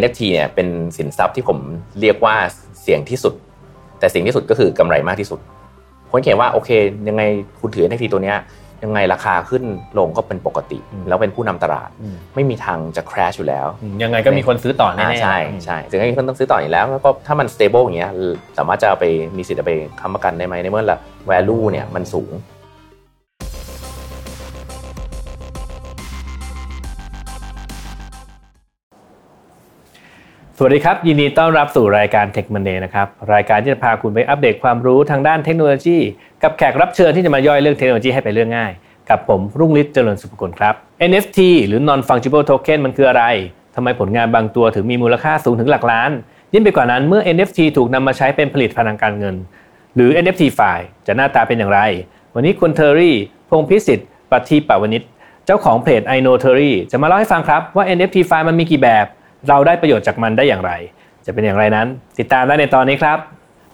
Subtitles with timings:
[0.00, 1.58] NFT เนี่ยเป็นสินทรัพย์ที่ผม
[2.00, 2.34] เรียกว่า
[2.82, 3.34] เสี่ยงที่สุด
[3.98, 5.40] แต่สิ่งที่สุดก็คือกำไรมากที่สุด
[6.10, 6.70] คนเขียนว่าโอเค
[7.08, 7.22] ยังไง
[7.60, 8.38] คุณถือ NFT ตัวเนี้ย
[8.84, 9.64] ยังไงราคาขึ้น
[9.98, 10.78] ลงก็เป็นปกติ
[11.08, 11.88] แล้วเป็นผู้นำตลาด
[12.34, 13.66] ไม่มีทางจะ crash อยู่แล้ว
[14.02, 18.10] ยังไงก็มีคนซื้อต่อแน่ๆใช่ใช่ถึงให้คนต้องซื้อต่ออยู่แล้วแล้วก็ถ้ามัน stable อย่างเงี้ย
[18.58, 19.04] สามารถจะเอาไป
[19.36, 20.98] มีสิทธิ์เอาไปค้ำประกันได้ไหมในเมื่อละ
[21.30, 22.30] value เนี่ยมันสูง
[30.58, 35.98] สวัสดีครับ ยินดีต้อนรับสู่รายการ Tech Monday นะครับ รายการที่จะพาคุณไปอัปเดตความรู้ทางด้านเทคโนโลยี
[36.42, 38.72] กับแขกรับเชิญที่จะมาย่อยเรื่องเทคโนโลยีให้ไปเรื่องง่าย
[39.10, 40.74] กับผมรุ่งฤทธิ์เจริญสุภกุลครับ
[41.10, 43.24] NFT หรือ Non Fungible Token มันคืออะไร
[43.74, 46.10] ทำไมผลงานบางตัวถึงมีมูลค่าสูงถึงหลักล้าน
[46.52, 49.34] ยิ่งไปกว่านั้นเมื่อ NFT ถูกนำมาใช้เป็นผลิตภัณฑ์ทางการเงิน
[49.94, 51.80] หรือ NFT ไฟล์จะหน้าตาเป็นอย่างไร
[52.34, 53.16] วันนี้คุณเทอรี่
[53.48, 55.02] พงพิสิทธิ์ปฏิปวนิช
[55.46, 59.06] เจ้าของเพจ I know t e r r y จะมาเล่าให้ฟังครับว่า NFT ไฟล์มันมีกี่แบบ
[59.48, 60.72] เราได้ประโยชน์จากมันได้อย่างไร
[61.26, 61.86] จะเป็นอย่างไรนั้น
[62.18, 63.18] ติดตามได้ในตอนนี้ครับ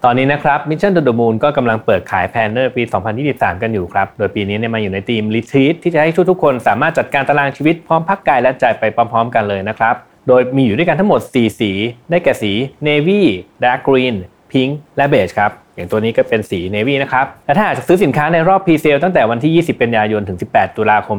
[0.05, 2.83] ตอนนี้นะครับ Mission to the Moon ก็กำลังเปิดขาย planner ปี
[3.23, 9.95] 2023 กันอยู่ครับ โดยปีนี้เนี่ยมาอยู่ในทีม Retreat ที่จะให้ทุกๆคนสามารถจัดการตารางชีวิตพร้อมพักกายและใจไปพร้อมๆ กันเลยนะครับ
[10.29, 11.71] โดยมีอยู่ด้วยกันทั้งหมด 4 สี
[12.11, 12.53] ได้แก่สี
[12.87, 13.21] Navy
[13.65, 14.15] Dark Green
[14.53, 21.19] Pink และ Beige ครับ อย่างตัวนี้ก็เป็นสี Navy นะครับ และถ้าอาจจะซื้อสินค้าในรอบ pre-sale ตั้งแต่วันที่ 20 กันยายน ถึง 18 ตุลาคม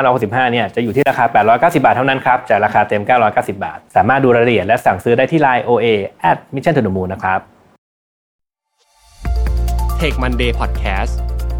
[0.00, 1.24] 2565 เนี่ย จะอยู่ที่ราคา
[1.72, 3.02] 890 บาทเท่านั้นครับ จากราคาเต็ม
[3.32, 5.86] 990 บาท สามารถดูรายละเอียดและสั่งซื้อได้ที่ Line OA
[6.30, 7.40] at Mission to the Moon นะครับ
[10.00, 11.12] Take Monday Podcast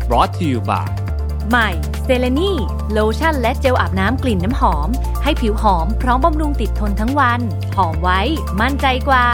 [0.08, 0.88] brought to you by
[1.50, 1.70] ใหม่
[2.04, 2.52] เซเลนี
[2.92, 4.88] โลชั่นและเจลอาบน้ำกลิ่นน้ำหอม
[5.22, 7.40] ให้ผิวหอมพร้อมบำรุงติดทนทั้งวัน
[7.76, 8.20] หอมไว้
[8.60, 9.26] มั่นใจกว่า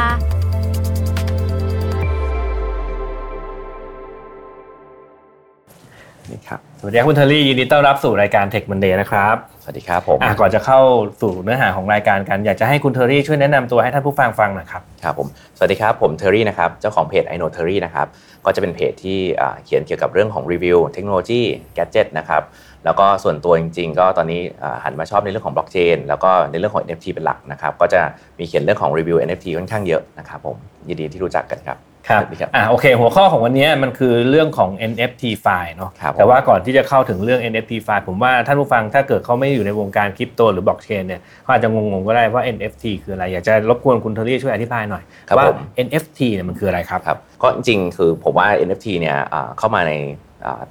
[6.80, 10.80] สวัสดีครับคุณเทอรี่ยินดีต้อนรับสู่รายการ Tech Monday นะครับ สวัสดีครับผมก่อนจะเข้า
[11.20, 18.06] สู่เนื้อหาของรายการกันอยากจะให้คุณเทอรี่ช่วยแนะนำตัวให้ท่านผู้ฟังฟังหน่อยครับครับผมสวัสดีครับผมเทอรี่นะครับเจ้าของเพจ I know เทอรี่นะครับ
[18.44, 19.18] ก็จะเป็นเพจที่
[19.64, 21.42] เขียนเกี่ยวกับเรื่องของรีวิวเทคโนโลยี
[21.74, 22.42] gadget นะครับ
[22.84, 24.40] แล้วก็ส่วนตัวจริง ๆ ก็ตอนนี้
[24.84, 28.00] หันมาชอบในเรื่องของบล็อกเชนแล้วก็ในเรื่องของ NFT เป็นหลักนะครับก็จะ
[28.38, 30.56] มีเขียนเรื่องของรีวิว NFT ค่อนข้างเยอะนะครับผม
[30.88, 32.24] ยินดีที่รู้จักกันครับ ครับ
[32.56, 45.02] อ่าโอเค หัวข้อของวันนี้มันคือเรื่องของ NFTFi เนาะแต่ว่าก่อนที่จะเข้าถึงเรื่อง NFT ไฟล์ผมว่าท่านผู้ฟังถ้าเกิดเขาไม่อยู่ในวงการคริปโตหรือบล็อกเชนเนี่ยเขาอาจจะงงๆก็ได้ว่า NFT คืออะไร อยากจะรบกวนคุณเทอรี่ช่วยอธิบายหน่อย
[45.36, 45.46] ว่า
[45.86, 49.16] NFT เนี่ยมันคืออะไรครับครับ ก็จริงๆคือผมว่า NFT เนี่ย
[49.58, 49.92] เข้ามาใน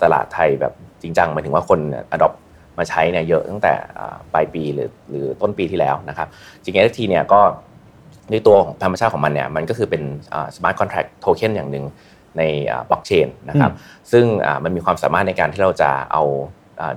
[0.01, 1.79] ตลาดไทยแบบจริงจังหมายถึงว่าคน
[2.15, 2.35] adopt
[2.77, 3.73] มาใช้เนี่ยเยอะตั้งแต่
[4.33, 6.27] ปลายปีหรือหรือต้นปีที่แล้วนะครับ
[6.63, 7.41] จริง NFT เนี่ยก็
[8.31, 10.03] ในตัวของธรรมชาติของมันเนี่ยมันก็คือเป็น
[10.55, 11.85] smart contract token อย่างหนึ่ง
[12.37, 12.41] ใน
[12.89, 13.71] บล็อกเชนนะครับ
[14.11, 14.25] ซึ่ง
[14.63, 16.23] มันมีความสามารถในการที่เราจะเอา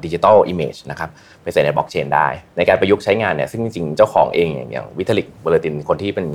[0.05, 1.11] digital image นะครับ
[1.43, 2.27] ไปใส่ในบล็อกเชนได้
[2.57, 6.27] ในการประยุกต์ใช้งานเนี่ยซึ่งจริงๆ เจ้าของเองอย่าง Vitalik Buterin คนที่เป็น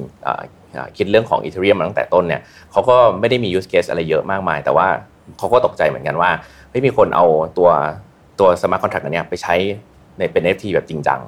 [0.98, 2.42] คิดเรื่องของ Ethereum มาตั้งแต่ต้นเนี่ย
[2.72, 4.88] เขาก็ไม่ได้มี use case อะไรเยอะมากมาย แต่ว่า
[5.38, 6.30] เขาก็ตกใจเหมือนกันว่า
[6.72, 7.26] ไม่มีคนเอา
[7.58, 7.70] ตัว
[8.40, 9.56] ตัว smart contract นี้ไปใช้
[10.18, 11.22] ในเป็น NFT แบบจริงจัง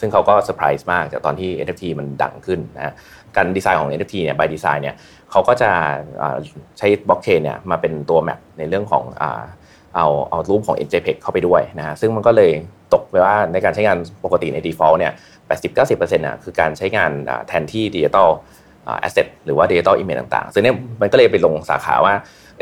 [0.00, 2.94] ซึ่งเขาก็เซอร์ไพรส์มากจากตอนที่ NFT มันดังขึ้นนะ
[3.36, 4.94] การดีไซน์ของ NFT เนี่ย by design เนี่ย
[5.30, 5.70] เขาก็จะ
[6.78, 12.50] ใช้บล็อกเชนเนี่ยมาเป็นตัว map ในเรื่องของเอาเอารูปของ JPEG เข้าไปด้วยนะฮะซึ่งมันก็เลย
[12.94, 15.12] ตกไปว่าในการใช้งานปกติใน default เนี่ย
[15.48, 17.10] 80-90%น่ะคือการใช้งาน
[17.48, 18.28] แทนที่ digital
[19.00, 22.14] asset หรือว่า digital image ต่างๆ ซึ่งเนี่ยมันก็เลยไปลงสาขาว่า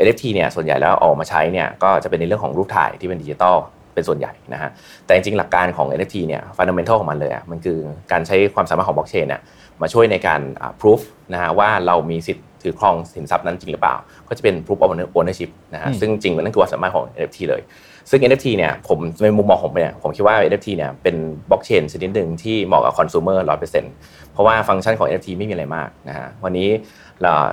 [0.03, 3.55] NFT เนี่ยส่วนใหญ่แล้วออกมาใช้เนี่ยก็จะเป็นในเรื่องของรูปถ่ายที่เป็นดิจิตอล
[3.95, 4.69] เป็นส่วนใหญ่นะฮะ
[5.05, 7.77] แต่จริงๆหลักการของ NFT เนี่ย fundamental ของมันเลยอะมันคือ
[8.11, 9.41] การใช้ความสามารถของบล็อกเชนเนี่ย
[9.81, 10.41] มาช่วยในการ
[10.79, 10.99] พิสูจ
[11.33, 13.95] น์นะฮะว่าเรามีสิทธิ์ถือครองสินทรัพย์นั้นจริงหรือเปล่า
[14.27, 17.61] ก็จะเป็น proof of ownership นะฮะซึ่งจริงนั่นคือความสามารถของ NFT เลย
[18.09, 21.15] ซึ่ง NFT เนี่ยผมในมุมมองผมเนี่ยผมคิดว่า NFT เนี่ยเป็น
[21.49, 23.93] บล็อกเชนชนิดหนึ่งที่เหมาะกับคอน sumer ร้อยเปอร์เซ็นต์
[24.31, 26.69] เพราะว่าฟังก์ชันของ NFT ไม่มีอะไรมากนะฮะวันนี้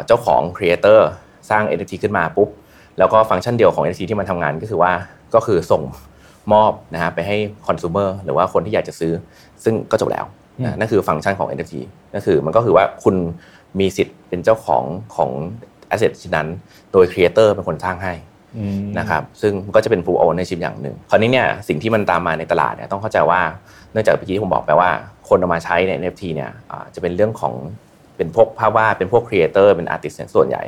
[0.07, 1.01] เจ้าของ creator
[1.51, 2.49] สร้าง NFT ขึ้นมาปุ๊บ
[2.99, 4.93] แล้วก็ฟังก์ชันเดียวของ NFT ที่มันทำงานก็คือว่า
[5.35, 5.83] ก็คือส่ง
[6.53, 7.37] มอบนะฮะไปให้
[7.67, 9.13] คอน sumer หรือว่าคนที่อยากจะซื้อ
[9.65, 10.25] ซึ่งก็จบแล้ว
[10.79, 11.75] นั่นคือฟังก์ชันของ NFT
[12.13, 13.17] นั่นคือมันก็คือว่าคุณ
[13.81, 14.85] มีสิทธิ์เป็นเจ้าของ
[15.17, 15.31] ของ
[15.91, 16.49] asset ชิ้นนั้น
[16.93, 18.13] โดย creator เป็นคนสร้างให้
[18.99, 23.41] นะครับซึ่งก็จะเป็น full ownership อย่างหนึ่งคราวนี้เนี่ยสิ่งที่มันตามมาในตลาดเนี่ยต้องเข้าใจว่า
[23.93, 24.91] เนื่องจากเมื่อกี้ที่ผมบอกไปว่า
[25.29, 26.51] คนเอามาใช้ใน NFT เนี่ย
[26.95, 27.55] จะเป็นเรื่องของ
[28.17, 30.63] เป็นพวกภาพวาดเป็นพวก creator เป็น artist ส่วนใหญ่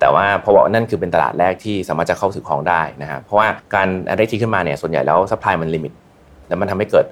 [0.00, 3.88] แต่ว่าเพราะว่านั่นคือเป็นตลาดแรกที่สามารถจะเข้าถึงของได้นะฮะเพราะว่าการ
[4.18, 5.92] ได้ที่ขึ้นมาเนี่ยส่วนใหญ่แล้ว supply มัน limit
[6.48, 7.06] แล้วมันทำให้เกิด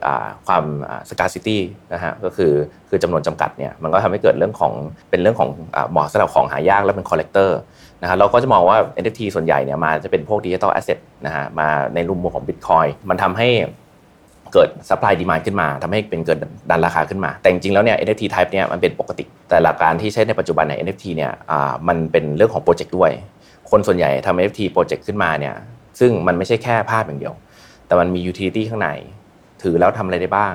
[0.47, 0.65] ความ
[1.09, 1.63] scarcity
[1.93, 2.53] นะฮะก็คือ
[2.89, 4.73] คือจำนวนจำกัดเนี่ยมันก็ทำให้เกิดเรื่องของ
[5.11, 5.49] เป็นเรื่องของ
[5.91, 7.59] เหมาะสำหรับของหายากและเป็น collector
[8.03, 13.49] นะฮะเราก็จะมองว่า NFT ส่วนใหญ่เนี่ยมาจะเป็นพวก digital asset นะฮะมาในรูปของ Bitcoin มันทำให้
[14.53, 16.39] เกิด supply demand ขึ้นมาทำให้เป็นเกิด
[16.71, 21.33] ดันราคาขึ้นมา แต่จริงๆแล้วเนี่ย NFT type เนี่ยมันเป็นปกติ แต่หลักการที่ใช้ในปัจจุบันใน NFT เนี่ย
[21.89, 23.11] มันเป็นเรื่องของโปรเจกต์ด้วย
[23.71, 25.55] คนส่วนใหญ่ทำ NFT โปรเจกต์ขึ้นมาเนี่ย
[26.01, 27.35] ซึ่งมันไม่ใช่แค่ภาพอย่างเดียว
[27.87, 28.89] แต่มันมี utility ข้างใน
[29.63, 30.55] ถือแล้วทำอะไรได้บ้าง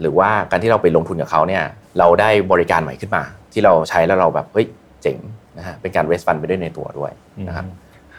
[0.00, 1.64] หรือว่าการที่เราไปลงทุนกับเขาเนี่ย
[1.98, 3.22] เราได้บริการใหม่ขึ้นมา
[3.52, 4.66] ที่เราใช้แล้วเราแบบเฮ้ย
[5.02, 5.18] เจ๋ง
[5.58, 7.12] นะฮะเป็นการ raise fund ไปด้วยในตัวด้วย
[7.48, 7.66] นะครับ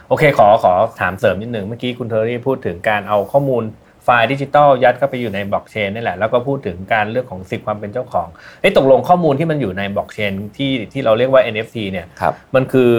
[0.08, 3.62] โอเคขอขอถามเสริมนิดหนึ่งเมื่อกี้คุณเทอรี่พูดถึงการเอาข้อมูล
[4.04, 8.28] ไฟล์ดิจิตอลยัดเข้าไปอยู่ในบล็อกเชนนี่แหละแล้วก็พูดถึงการเรื่องของสิทธิความเป็นเจ้าของ
[8.60, 12.90] ไอ้ยตกลงข้อมูลที่มันอยู่ในบล็อกเชนที่ที่เราเรียกว่า NFT เนี่ยครับมันคือ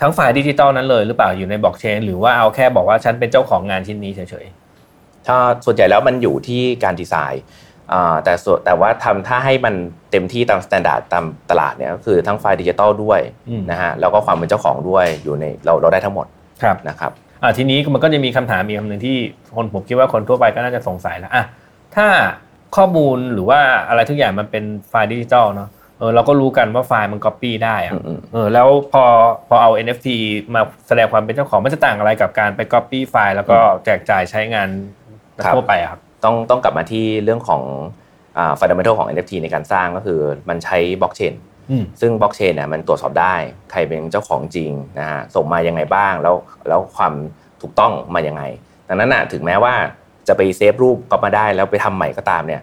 [0.00, 4.46] ทั้งไฟล์ดิจิตอลนั้นเลยหรือเปล่าอยู่ในบล็อกเชนหรือว่าเอาแค่บอกว่าฉันเป็นเจ้าของงานชิ้นนี้เฉย
[5.26, 7.42] ถ้าส่วนใหญ่แล้วมันอยู่ที่การดีไซน์
[7.92, 9.74] อ่าแต่ส่วนแต่ว่าทำถ้าให้มัน
[10.10, 19.16] เต็มที่ตามมาตรฐานตามตลาดเนี่ยก็คือทั้งไฟล์ดิจิตอลด้วยอืมนะฮะแล้วก็ความเป็นเจ้าของด้วยอยู่ในเราเราได้ทั้งหมดๆครับนะครับ อ่าทีนี้มันก็จะมีคำถามอีกคำหนึ่งที่
[19.56, 21.44] คนผมคิดว่าคนทั่วไปก็น่าจะสงสัยแล้วอะ
[21.96, 22.06] ถ้า
[22.76, 25.68] ข้อมูลหรือว่าอะไรทุกอย่างมันเป็นไฟล์ดิจิตอลเนาะ
[25.98, 29.04] เออเราก็รู้กันว่าไฟล์มันก๊อปปี้ได้อะอืมเออแล้วพอ
[29.48, 30.08] พอเอา NFT
[30.54, 34.68] มาแสดงความเป็นเจ้าของมันจะต่างอะไรกับการไปก๊อปปี้ไฟล์แล้วก็แจกจ่ายใช้งาน
[35.44, 37.62] ครับทั่วไปอะครับต้องต้องกลับมาที่เรื่องของ
[38.38, 41.51] อ่า fundamental ของ NFT ในการสร้างก็คือมันใช้บล็อกเชนอืม
[42.00, 43.34] ซึ่งบล็อกเชนเนี่ยมันตรวจสอบได้
[43.70, 46.36] ใครเป็นเจ้าของจริงนะฮะส่งมายังไงบ้างแล้ว
[46.68, 47.12] แล้วความ
[47.60, 48.42] ถูกต้องมายังไง
[48.88, 49.74] ดังนั้นน่ะถึงแม้ว่า
[50.28, 52.62] จะไปเซฟรูปก็มาได้แล้วไปทำใหม่ก็ตามเนี่ย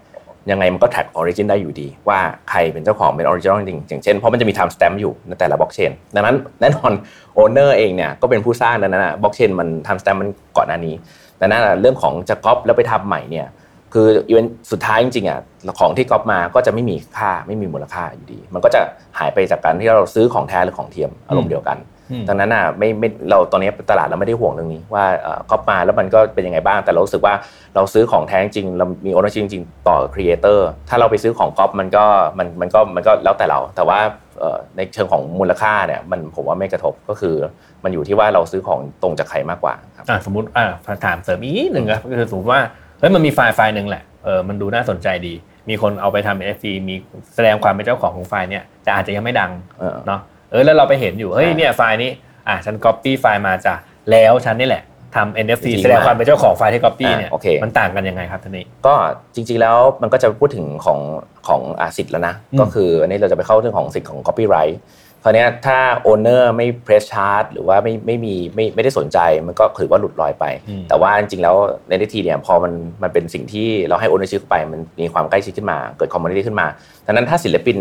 [0.52, 2.20] ยังไงมันก็ track origin ได้อยู่ดี ว่า
[2.50, 6.92] ใครเป็นเจ้าของเป็น original จริงอย่างเช่นเพราะมันจะมี time stamp อยู่ในแต่ละบล็อกเชนดังนั้นแน่นอน
[7.34, 10.96] owner เองเนี่ยก็เป็นผู้สร้างดังนั้นบล็อกเชนมัน time stamp มันก่อนหน้านี้
[11.40, 13.46] ดังนั้นเรื่องของจะก๊อปแล้วไปทำใหม่เนี่ย
[13.94, 15.40] คืออีเวนต์สุดท้ายจริงๆอะ
[15.80, 18.82] ของที่ก๊อปมาก็จะไม่มีค่าไม่มีมูลค่าอยู่ดี มันก็จะ
[19.20, 21.80] หายไปจากการที่เราซื้อของแท้หรือของเทียมอารมณ์เดียวกัน
[22.12, 27.34] อืมดังนั้นอะไม่ไม่เราตอนนี้ตลาดเราไม่ได้ห่วงเรื่องนี้ว่าเอ่อก๊อปมาแล้วมันก็เป็นยังไงบ้างแต่เรารู้สึกว่า
[27.76, 32.06] เราซื้อของแท้จริงเรามี ownership จริงๆต่อ creator ถ้าเราไปซื้อของก๊อปมันก็
[32.40, 34.00] มันมันก็มันก็แล้วแต่เรา แต่ว่า
[34.40, 37.36] เอ่อในเชิงของมูลค่าเนี่ยมันผมว่าไม่กระทบก็คือ
[37.84, 40.68] มันอยู่ที่ว่าเราซื้อของตรงจากใครมากกว่าครับอ่าสมมติอ่า
[41.06, 42.62] ถามเสริมอีกนิดหนึ่งครับก็คือสมมติว่า
[43.00, 45.34] เฮ้ยมันมีไฟล์ไฟล์หนึ่งแหละเออมันดูน่าสนใจดี
[45.70, 46.96] มีคนเอาไปทำ NFT มี
[47.36, 52.12] แสดงความเป็นเจ้าของของไฟล์เนี่ยแต่อาจจะยังไม่ดังเออ เนาะเออแล้วเราไปเห็นอยู่เฮ้ยใช่เนี่ยไฟล์นี้
[52.48, 53.78] อะฉัน copy ไฟล์มาจาก
[54.12, 54.84] แล้วฉันนี่แหละ
[55.16, 58.94] ทำ NFT จริงๆแสดงความเป็นเจ้าของไฟล์ที่ copy อ่าเนี่ยโอเค มันต่างกันยังไงครับท่านนี้ ก็
[59.36, 61.00] จริงๆแล้วมันก็จะพูดถึงของ
[61.48, 64.76] ของอาสิทธิ์แล้วนะ อืมก็คืออันนี้เราจะไปเข้าเรื่องของสิทธิ์ของ copyright
[65.24, 71.56] คราวเนี้ยถ้าโอเนอร์ไม่ press charge หรือว่าไม่ไม่มีไม่ไม่ได้สนใจมันก็ถือว่าหลุดลอยไปอืมแต่ว่าจริงๆแล้ว
[71.90, 72.74] ในทีเนี่ยพอมัน
[73.04, 76.68] มันเป็นสิ่งที่เราให้ ownership ไป มันมีความใกล้ชิดขึ้นมาเกิด community ขึ้นมา
[77.06, 77.78] ดังนั้นถ้าศิลปิน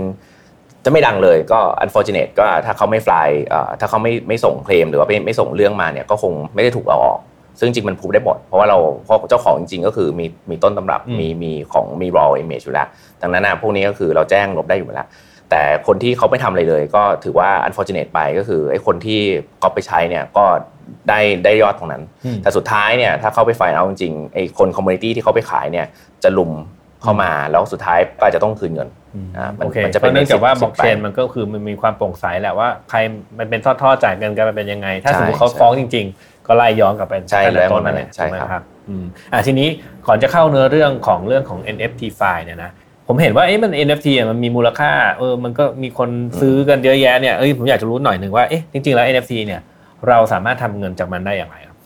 [0.85, 3.29] จะไม่ดังเลยก็ unfortunate ก็ถ้าเขาไม่ฟลาย
[3.81, 7.19] ถ้าเขาไม่ไม่ส่งเคลมหรือว่าไม่ไม่ส่งเรื่องมาเนี่ยก็คงไม่ได้ถูกเอาออก
[7.59, 12.87] ซึ่งจริงมันพูดได้หมดเพราะว่าเราเพราะเจ้าของจริงๆก็คือมีมีต้นตำรับอืมมีมีของมี raw image อยู่แล้ว
[13.23, 15.09] ดังนั้นนะพวกนี้ก็คือเราแจ้งลบได้อยู่แล้ว
[15.51, 19.21] แต่คนที่เขาไม่ทำอะไรเลย ก็ถือว่า unfortunate ไปก็คือไอ้คนที่
[19.63, 20.45] ก๊อปไปใช้เนี่ยก็
[21.09, 25.87] ได้ได้ยอดตรงนั้นอืมแต่สุดท้ายเนี่ยถ้าเขาไป fight เอาจริงๆไอ้คน community ที่เขาไปขายเนี่ย
[26.25, 26.53] จะลุม
[27.03, 28.89] เข้ามาแล้วสุดท้ายก็อาจจะต้องคืนเงิน
[29.37, 32.99] อ่ามันโอเคมันจะเป็นเพราะเนื่องจากว่าในบสิล็บอกเชนสิบแปดมันก็คือมันมีความโปร่งใสแหละว่าใคร
[33.39, 39.69] มันเป็นทอดๆจ่ายเงินกันมันเป็นยังไง ถ้าใช่สมมติเขาใช่ฟ้องจริง ๆ ก็ไล่ย้อนกลับไปใช่ตั้งแต่แล้วต้นนั่นแหละใช่ถูกไหมครับครับอืมอะทีนี้
[40.07, 42.71] ก่อนจะเข้าเนื้อเรื่องของเรื่องของ NFT ไฟล์เนี่ยนะ
[43.09, 49.61] ผมเห็นว่าเอ๊ะมัน NFT อะมันมีมูลค่าเออมันก็มีคนซื้อกันเยอะแยะเนี่ยเอ้ยผมอยากจะรู้หน่อยหนึ่งว่าเอ๊ะจริงๆแล้ว NFT เนี่ย
[50.09, 51.77] เราสามารถทำเงินจากมันได้อย่างไรครับ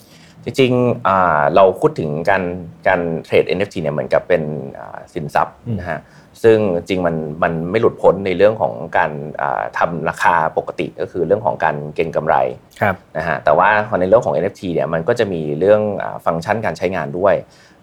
[0.44, 2.42] จริงๆอ่าเราพูดถึงการ
[2.88, 4.42] การเทรด NFT เนี่ยเหมือนกับเป็น
[4.78, 6.00] อ่าสินทรัพย์อืมนะฮะ
[6.42, 12.36] ซึ่งจริงมันมันไม่หลุดพ้นในเรื่องของการอ่าทำราคาปกติก็คือเรื่องของการเก็งกำไร
[12.80, 13.68] ครับนะฮะแต่ว่า
[14.00, 17.34] ในเรื่องของ NFT เนี่ยมันก็จะมีเรื่องอาฟังก์ชันการใช้งานด้วย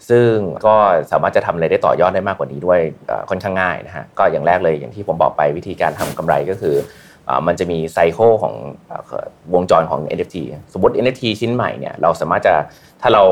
[0.09, 0.27] ซึ่ง
[0.65, 0.75] ก็
[1.11, 2.79] สามารถจะทำอะไรได้ต่อยอดได้มากกว่านี้ด้วย
[3.29, 6.75] ค่อนข้างง่ายนะฮะก็อย่างแรกเลยอย่างที่ผมบอกไปวิธีการทำกำไรก็คือ
[7.47, 8.53] มันจะมีไซเคิลของ
[9.53, 10.35] วงจรของ NFT
[10.73, 12.55] สมมติ NFT ชิ้นใหม่เนี่ยเราสามารถจะ
[13.01, 13.23] ถ้าเรา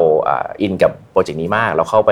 [0.61, 2.11] อินกับโปรเจกต์นี้มาก เราเข้าไป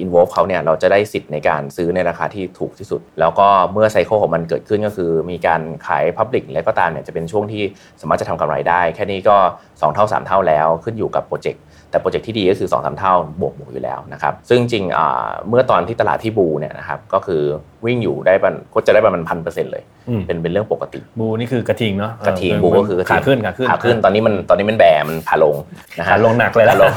[0.00, 7.62] อินวอลเขาเนี่ยเราจะได้สิทธิ์ในการซื้อในราคาที่ถูกที่สุด แล้วก็เมื่อไซเคิลของมันเกิดขึ้นก็คือ มีการขาย Public และก็ตามเนี่ยจะเป็นช่วงที่
[8.00, 9.36] สามารถจะทำกำไรได้ แค่นี้ก็
[9.66, 11.62] 2 เท่า 3 เท่าแล้วขึ้นอยู่กับโปรเจกต์
[11.92, 17.42] แต่โปรเจกต์ที่ดีก็คือ2อสเท่าบวกบวกอยู่แล้วนะครับซึ่งจริงอ่าเมื่อตอนที่ตลาดที่ bull เนี่ยนะครับก็คือ
[17.84, 25.56] วิ่งอยู่ได้ประมาณก็จะได้ประมาณพันเปอร์เซ็นต์เลยอืมเป็นเป็นเรื่องปกติ bull นี่คือกระทิงเนาะกระทิง bull ก็คือกระทิงขาขึ้นขาขึ้นขาขึ้นตอนนี้มันตอนนี้มัน bear มันขาลง
[25.98, 26.92] นะฮะขาลงหนักเลยนะขาลง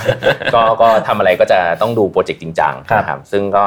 [0.55, 3.65] ก็ก็ทำอะไรก็จะต้องดูโปรเจกต์จริงจังครับนะครับซึ่งก็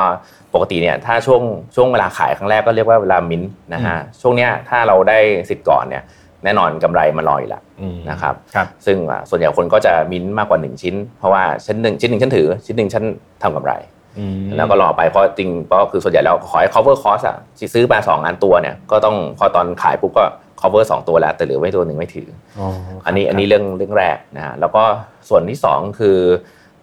[0.55, 1.43] ปกติเนี่ยถ้าช่วง
[1.75, 5.19] ช่วงเวลาขายครั้งแรกก็เรียกว่าเวลามิ้นท์นะฮะช่วงเนี้ยถ้าเราได้
[5.49, 6.03] สิทธิ์ก่อนเนี่ย
[6.45, 13.05] แน่นอนกำไรมันลอยละอืมนะครับครับซึ่งอ่าส่วนใหญ่คนก็จะมิ้นท์มากกว่า 1 ชิ้น เพราะว่าชิ้นหนึ่งชิ้นหนึ่งฉันถือ ชิ้นหนึ่งฉัน
[13.43, 13.73] ทำกำไร
[14.19, 17.37] อืมแล้วก็รอไปเพราะจริงก็คือส่วนใหญ่แล้วขอให้ cover cost อะ
[17.75, 20.25] ซื้อมาสองอันตัวเนี่ยก็ต้องพอตอนขายปุ๊บก็
[20.61, 22.29] cover สองตัวแล้ว แต่เหลือไว้ตัวหนึ่งไม่ถือ
[22.59, 22.69] อ๋อ
[23.07, 24.83] อันนี้อันนี้เรื่องเรื่องแรกนะฮะแล้วก็
[25.29, 26.19] ส่วนที่สองคือ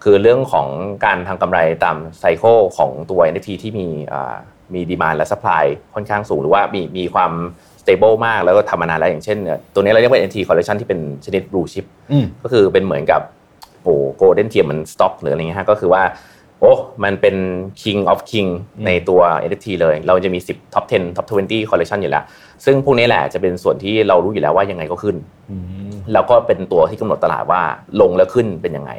[0.04, 0.66] คือเรื่องของ
[1.04, 4.34] การทำกำไรตามไซเคิลของตัว NFT ที่มีอ่า
[4.74, 7.32] มีดีมานและ supply ค่อนข้างสูงหรือว่ามีมีความ
[7.86, 13.20] stable มากแล้วก็ทำมานานแล้วอย่างเช่นเนี่ยตัวนี้เราเรียกว่า NFT collection ที่เป็นชนิด blue chip อืมก็คือเป็นเหมือนกับ
[13.82, 16.02] โอ้โกลเด้นเทียมมันสต็อกหรืออะไรเงี้ยฮะก็คือว่า
[16.60, 16.72] โอ้
[17.04, 17.36] มันเป็น
[17.82, 18.48] king of king
[18.86, 22.24] ในตัว NFT เลย เราจะมี 10 top 10 top 20 collection อยู่แล้ว
[22.64, 25.16] ซึ่งพวกนี้แหละจะเป็นส่วนที่เรารู้อยู่แล้วว่ายังไงก็ขึ้น
[25.50, 25.56] อื
[25.92, 27.62] มแล้วก็เป็นตัวที่กำหนดตลาดว่า
[28.00, 28.92] ลงแล้วขึ้นเป็นยังไง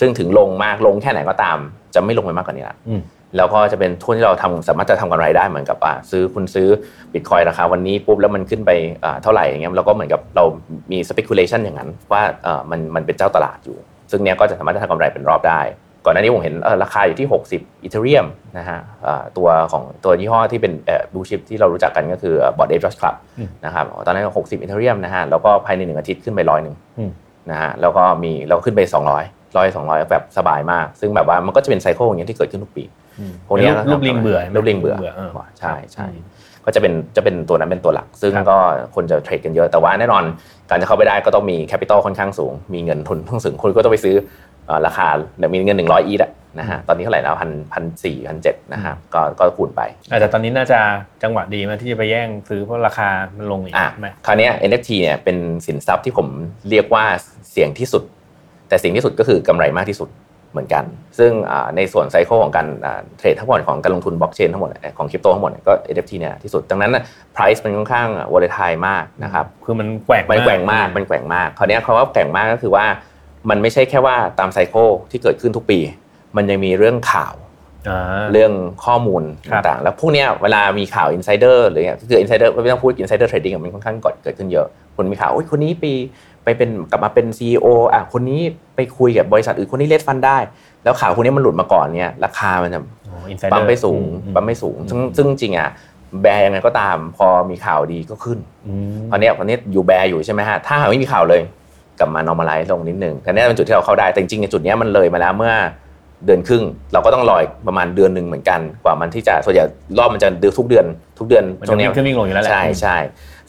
[0.00, 1.58] ซึ่งถึงลงมากลงแค่ไหนก็ตาม
[1.94, 3.00] จะไม่ลงไปมากกว่านี้ละอืม
[3.36, 6.68] แล้วก็จะเป็นทุนที่เราทำสามารถจะทำกำไรได้เหมือนกับอ่าซื้อคุณซื้อ
[7.12, 8.70] บิตคอยราคาวันนี้ปุ๊บแล้วมันขึ้นไป
[9.04, 10.44] อ่าเท่าไหร่อย่างเงี้ยเราก็เหมือนกับเรา
[10.92, 13.76] มี speculation อย่างนั้น ว่าเออมันมันเป็นเจ้าตลาดอยู่
[14.10, 15.60] ซึ่งเนี้ยก็จะสามารถจะทำกำไรเป็นรอบได้
[16.04, 18.26] ก่อนหน้านี้ผมเห็นเอ่อราคาอยู่ที่ 60อีเทเรียม
[18.58, 20.72] นะฮะอ่าตัวของตัวยี่ห้อที่เป็น
[21.14, 27.10] บูชิปที่เรารู้จักกันก็คือบอร์ดเอฟจอชคลับอืมนะครับตอนนั้น 60อีเทเรียมนะฮะแล้วก็ภายในหนึ่งอาทิตย์ขึ้นไปร้อยหนึ่งอืม
[27.50, 32.84] นะฮะแล้วก็มีเราขึ้นไป 200ร้อยสองร้อยแบบสบายมาก ซึ่งแบบว่ามันก็จะเป็น cycle อย่างเงี้ยที่เกิดขึ้นทุกปี
[33.46, 36.06] พวกเนี้ยรูปลิงเบื่อรูปลิงเบื่อเออใช่ใช่
[36.64, 38.58] ก็จะเป็นจะเป็นตัวนั้นเป็นตัวหลัก ซึ่งครับก็
[38.94, 40.24] คนจะเทรดกันเยอะแต่ว่าแน่นอน
[40.70, 44.14] การจะเข้าไปได้ก็ต้องมี capital ค่อนข้างสูง มีเงินทุนค่อนข้างสูงคุณก็ต้องไปซื้อ
[44.66, 50.78] เอ่อราคาเนี่ยมีเงิน 100 ETH อะนะฮะตอนนี้เท่าไหร่แล้วพันพันสี่พันเจ็ดนะฮะก็ก็คูณไปอาจจะตอนนี้น่าจะ
[51.22, 56.28] จังหวะดีมากที่จะไปแย่งซื้อเพราะราคามันลงอีกอะใช่ไหมคราวเนี้ย NFT เนี่ยเป็นสินทรัพย์ที่ผม
[56.70, 57.04] เรียกว่า
[57.50, 58.02] เสี่ยงที่สุด
[58.68, 60.08] แต่เสิ่งที่สุดก็คือกำไรมากที่สุด
[60.54, 60.84] เหมือนกัน
[61.18, 67.02] ซึ่งอ่าในส่วนไซเคิลของการอ่าเทรดทั้งหมดของการลงทุนบล็อกเชนทั้งหมดเนี่ยของคริปโตทั้งหมดเนี่ยก็ NFT เนี่ยที่สุด ดังนั้นนะ
[67.36, 72.84] price มันค่อนข้าง volatile มากนะครับคือมันแกว่งมันแกว่งมากมันแกว่งมากคราวเนี้ยคำว่าแกว่งมากก็คือว่า
[73.50, 75.78] มันไม่ใช่แค่ว่าตามไซเคิลที่เกิดขึ้นทุกปี
[76.36, 77.43] มันยังมีเรื่องข่าวอ่า
[78.32, 78.52] เรื่อง
[78.84, 85.92] ข้อมูลครับต่างๆ แล้วพวกเนี้ยเวลามีข่าว insider หรืออย่างคือ insider ไม่ต้องพูด insider trading มันค่อนข้างกดเกิดขึ้นเยอะคนมีข่าวโอ้ยคนนี้ปี
[86.44, 88.40] ไปเป็นกลับมาเป็น CEO อะคนนี้
[88.76, 90.38] ไปคุยกับบริษัทอื่นคนนี้ raise fund ได้
[90.84, 95.68] แล้วข่าวพวกนี้มันหลุดมาก่อนเนี่ยราคามันจะโอ้ insider pump ไปสูงอืมปั๊มไม่สูง ซึ่งอืมซึ่งจริงอะ
[96.22, 101.40] bear ยังไงก็ตามพอมีข่าวดีก็ขึ้นอืมตอนเนี้ยตอนนี้อยู่ bear อยู่ใช่ไหมฮะถ้าหากไม่มีข่าวเลย
[101.98, 105.54] กลับมา normalize ลงนิดนึงแต่นี่เป็นจุดที่เราเข้าได้แต่จริงๆในจุดเนี้ยมันเลยมาแล้วเมื่อ
[106.26, 109.64] เดือนครึ่ง เราก็ต้องรออีกประมาณเดือนหนึ่งเหมือนกัน กว่ามันที่จะส่วนใหญ่
[109.98, 110.86] รอบมันจะเดือนทุกเดือน
[111.18, 112.96] ทุกเดือนมันตรจะงเนี้วิ่ยงขึ้นวิ่งลงอยู่แล้วแหละใช่ใช่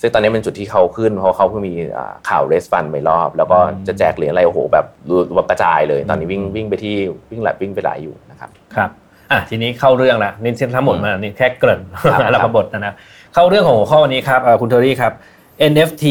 [0.02, 4.86] ซึ่งตอนนี้เป็นจุดที่เขาขึ้นเพราะเขาเพิ่งมีอ่าข่าวเรสฟันไปรอบ แล้วก็อืมจะแจกเหรียญอะไรโอ้โหแบบ
[5.36, 6.96] รวมกระจายเลย ตอนนี้วิ่งวิ่งไปที่
[7.32, 8.90] วิ่งหลายวิ่งไปหลายอยู่นะครับครับ
[9.32, 12.94] อะทีนี้เข้าเรื่องละนี่ทั้งหมดมานี่แค่เกริ่นครับแล้วก็บทนะนะ
[13.34, 15.14] เข้าเรื่องของหัวข้อวันนี้ครับเอ่อคุณเทอรี่ครับ
[15.72, 16.06] NFT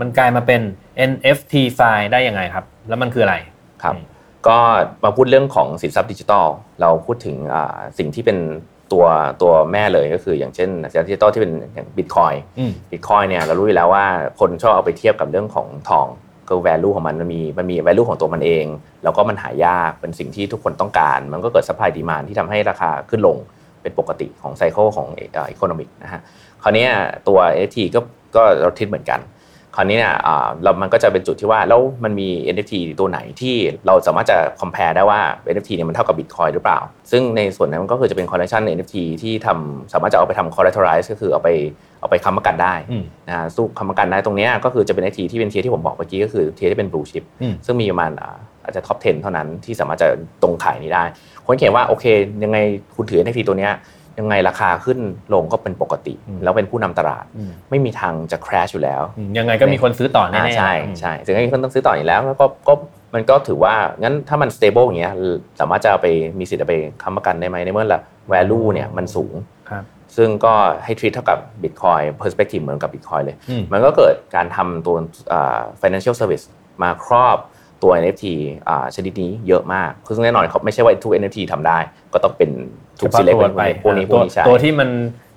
[0.00, 0.60] มันกลายมาเป็น
[1.10, 3.36] NFT ไฟล์ได้ยังไงครับ แล้วมันคืออะไร
[3.82, 4.04] ครับอืม
[4.46, 4.58] ก็
[5.04, 6.46] มาพูดเรื่องของสินทรัพย์ดิจิทัล
[6.80, 8.38] เราพูดถึงอ่าสิ่งที่เป็น
[8.92, 9.04] ตัว
[9.42, 14.06] ตัวแม่เลยก็คืออย่างเช่นสินทรัพย์ดิจิทัลที่เป็นอย่างบิตคอยอืมบิตคอยเนี่ยเรารู้อยู่แล้วว่า
[14.40, 16.06] คนชอบเอาไปเทียบกับเรื่องของทอง
[16.48, 18.66] ก็ value ของมันมันมีมันมี value ของตัวมันเอง
[19.04, 23.36] แล้วก็มันหายากเป็นสิ่งที่ทุกคนต้องการ มันก็เกิด supply demand ที่ทำให้ราคาขึ้นลง
[23.82, 26.20] เป็นปกติของไซเคิลของเอ่อ economic นะฮะ
[26.62, 26.90] คราวเนี้ย
[27.28, 28.00] ตัว NFT ก็
[28.36, 29.37] ก็เราทิศเหมือนกันค
[29.78, 33.54] ราวนี้เนี่ยอ่าเรามันก็จะเป็นจุดที่ว่าแล้วมันมี NFT ตัวไหนที่
[33.86, 35.20] เราสามารถจะ compare ได้ว่า
[35.52, 36.78] NFT เนี่ยมันเท่ากับ Bitcoin หรือเปล่า
[37.10, 41.48] ซึ่งในส่วนนั้นมันก็คือจะเป็น collection NFT ที่ทำสามารถจะเอาไปทำ collateralize ก็คือเอาไป
[42.00, 50.08] เอาไปค้ำประกันได้อืมนะฮะสู้ค้ำประกันได้ตรงเนี้ยก็คือจะเป็น NFT ที่เป็นเทียที่ผมบอกเมื่อกี้ก็คือเทียที่เป็น blue chip อืมซึ่งมีประมาณอ่าอาจจะท็อป 10 เท่านั้นที่สามารถจะ
[50.42, 51.04] ตรงขายนี้ได้
[51.46, 52.04] คนเขียนว่าโอเค
[52.44, 52.58] ยังไง
[52.96, 53.72] คุณถือ NFT ตัวเนี้ย
[54.18, 54.98] ยังไงราคาขึ้น
[55.34, 62.74] ลงก็เป็นปกติอืมแล้วเป็นผู้นำตลาดอืมไม่มีทางจะ crash อยู่แล้วอืมยังไงก็มีคนซื้อต่อแน่อ่าๆใช่อืมใช่ถึงให้คนต้องซื้อต่ออยู่แล้วแล้วก็ก็
[63.14, 65.12] มันก็ถือว่างั้นถ้ามัน stable อย่างเงี้ย
[65.60, 66.06] สามารถจะเอาไป
[66.38, 68.00] มีสิทธิ์เอาไปค้ำประกันได้ไหมในเมื่อละ
[68.32, 69.34] value เนี่ยมันสูง
[69.70, 69.84] ครับ
[70.16, 74.96] ซึ่งก็ให้ treat เท่ากับ Bitcoin perspective เหมือนกับ Bitcoin เลยอืมมันก็เกิดการทำตัว
[75.32, 76.44] อ่า financial service
[76.82, 77.38] มาครอบ
[77.82, 78.24] ตัว NFT
[78.68, 81.78] อ่าชนิดนี้เยอะมากคือซึ่งแน่นอนเขาไม่ใช่ว่าทุก NFT ทำได้
[82.14, 82.50] ก็ต้องเป็น
[83.00, 84.88] ถูกเฉพาะ select ตัวไปพวกนี้พวตัวกนี้ใช่ตัวที่มัน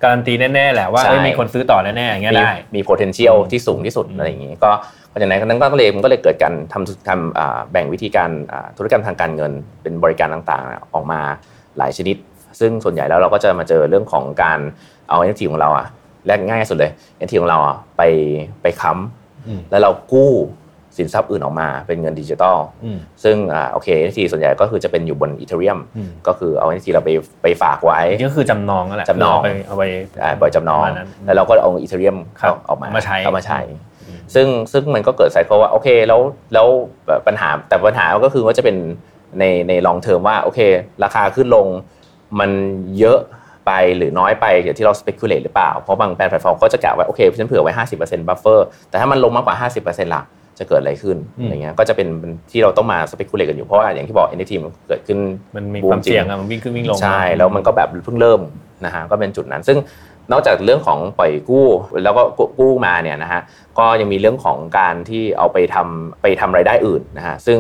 [0.04, 4.72] การันตีแน่ๆแหละว่าใช่เอ้ยมีคนซื้อต่อแน่ๆอย่างเงี้ยมีได้มี potential อืมที่สูงที่สุดอืมอะไรอย่างนี้ก็
[5.10, 11.20] เพราะฉะนั้นก็เลยมันก็เลยเกิดการทำทำอ่าแบ่งวิธีการอ่าธุรกรรมทางการเงิน เป็นบริการต่างๆ ออกมา
[11.78, 12.16] หลายชนิด
[12.60, 14.60] ซึ่งส่วนใหญ่แล้วเราก็จะมาเจอเรื่องของการ
[15.10, 15.88] เอา NFT ของเราอะ
[16.28, 18.02] แรกง่ายสุดเลย NFT ของเราอะไป
[18.62, 18.92] ไปค้ำ
[19.48, 20.32] อืมแล้วเรากู้
[20.98, 27.10] สินทรัพย์อื่นออกมาเป็นเงินดิจิตอลอืมซึ่งอ่าโอเค NFT ส่วนใหญ่ก็คือจะเป็นอยู่บน Ethereum อืมก็คือเอา NFT เราไป
[27.44, 29.84] ไปฝากไว้นี่ก็คือจำนองนั่นแหละจำนองเอาไปเอาไป
[30.22, 33.60] อ่าบอยจำนองประมาณนั้นแล้วเราก็เอา Ethereum ครับออกมาเอามาใช้เอามาใช้
[34.36, 36.20] ซึ่งซึ่งมันก็เกิด cycle ว่าโอเคแล้ว
[36.54, 36.68] แล้ว
[37.28, 38.76] ปัญหาแต่ปัญหาก็คือว่าจะเป็น
[39.40, 40.60] ในใน long term ว่าโอเค
[41.04, 41.68] ราคาขึ้นลง
[42.40, 42.52] มัน
[43.00, 43.20] เยอะ
[43.68, 50.22] ไปหรือน้อยไปอย่างที่เรา speculate หรือเปล่า เพราะบางแพลตฟอร์มก็จะกะว่าโอเคฉันเผื่อไว้ 50% buffer แต่ถ้ามันลงมากกว่า 50%ล่ะ
[50.60, 52.08] จะเกิดอะไรขึ้นอะไรเงี้ยก็จะเป็น
[52.52, 55.20] ที่เราต้องมา speculate กันอยู่เพราะว่าอย่างที่บอก NFT มันเกิดขึ้น
[55.56, 58.42] มันมีความเสี่ยงอะมันวิ่งขึ้นวิ่งลงใช่แล้วมันก็แบบเพิ่งเริ่ม
[58.86, 59.78] นะฮะก็เป็นจุดนั้น ซึ่ง
[60.32, 61.68] นอกจากเรื่องของปล่อยกู้
[62.04, 62.22] แล้วก็
[62.60, 63.42] กู้มาเนี่ยนะฮะ
[63.80, 67.60] ก็ยังมีเรื่องของการที่เอาไปทำไปทำรายได้อื่นนะฮะซึ่ง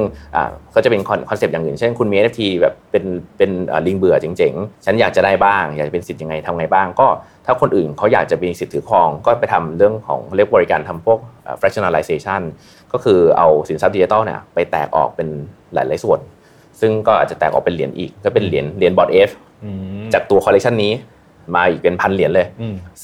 [0.75, 3.03] ก็จะเป็นคอนเซปต์อย่างอื่น เช่นคุณมี NFT แบบเป็น
[3.37, 3.51] เป็น
[3.87, 7.07] ลิงเบื่อเจ๋งๆ ฉันอยากจะได้บ้าง อยากจะเป็นสิทธิ์ยังไงทำไงบ้าง ก็
[7.45, 11.19] ถ้าคนอื่นเขาอยากจะมีสิทธิ์ถือครอง ก็ไปทำเรื่องของเรียกบริการทำพวก
[11.59, 12.41] fractionalization
[12.93, 15.27] ก็คือเอาสินทรัพย์ดิจิตอลเนี่ยไปแตกออกเป็น
[15.73, 16.19] หลายๆส่วน
[16.81, 19.29] ซึ่งก็อาจจะแตกออกเป็นเหรียญอีกก็เป็นเหรียญเหรียญ Bored Ape
[20.13, 20.93] จากตัวคอลเลคชันนี้
[21.54, 22.46] มาอีกเป็นพันเหรียญเลย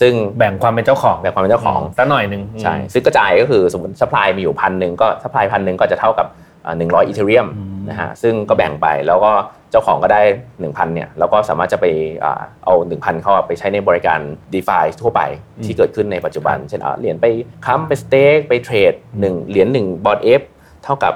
[0.00, 6.26] ซึ่งแบ่งความเป็นเจ้าของแบ่งความเป็นเจ้าของสักหน่อยหนึ่งใช่ซึ่งกระจายก็คือสมมติสป라이มีอยู่พันหนึ่งก็สป라이พันหนึ่งก็จะเท่ากับ
[6.78, 7.46] หนึ่งร้อยอีเทเรียม
[7.88, 9.32] นะฮะซึ่งก็แบ่งไปแล้วก็
[9.70, 10.22] เจ้าของก็ได้
[10.60, 11.86] หนึ่งพันเนี่ยแล้วก็สามารถจะไป
[12.64, 14.20] เอาหนึ่งพันเข้าไปใช้ในบริการ
[14.52, 15.20] d e f าทั่วไป
[15.64, 17.26] ที่เกิดขึ้นในปัจจุบัน เช่นเหรียญไป
[17.66, 20.42] ค้ำไปสเต็กไปเทรดหนึ่งเหรียญหนึ่งบอทเอฟ
[20.84, 21.14] เท่ากับ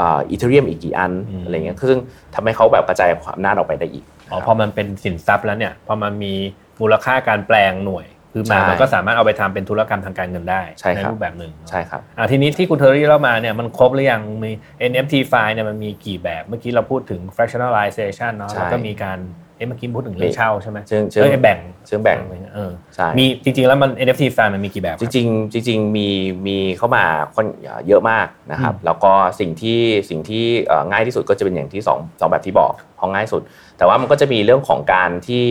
[0.00, 1.12] อีเทเรียมอีกกี่อัน
[1.44, 1.98] อะไรเงี้ยซึ่ง
[2.34, 6.33] ทำให้เขาแบบกระจายความน่าออกไปได้อีก อ๋อพอมันเป็นสินทรัพย์แล้วเนี่ยพอมันมี
[6.81, 8.05] มูลค่าการแปลงหน่วย
[8.37, 10.61] คือมามันก็สามารถเอาไปทำเป็นธุรกรรมทางการเงินได้
[10.95, 14.51] ในรูปแบบหนึ่งใช่ครับอ่าทีนี้ที่คุณเทอรี่เล่ามาเนี่ยมันครบหรือยังมี
[14.91, 19.19] NFT ไฟล์เนี่ยมันมีกี่แบบเมื่อกี้เราพูดถึง fractionalization เนาะแล้วก็มีการ
[19.57, 22.19] เอ้เมื่อกี้พูดถึงเรื่องเช่าใช่ไหมเชิงเชิงแบ่งเชิงแบ่ง
[22.53, 26.07] เออใช่มีจริงๆแล้วมัน NFT ไฟล์มันมีกี่แบบ จริงๆจริงๆมี
[26.47, 27.05] มีเข้ามา
[27.35, 27.45] คน
[27.87, 29.79] เยอะมากนะครับแล้วก็สิ่งที่
[30.09, 30.45] สิ่งที่
[30.91, 31.95] ง่ายที่สุดก็จะเป็นอย่างที่2
[32.27, 32.71] งแบบที่บอก
[33.05, 33.41] เพราะง่ายสุด
[33.77, 35.43] แต่ว่ามันก็จะมีเรื่องของการที่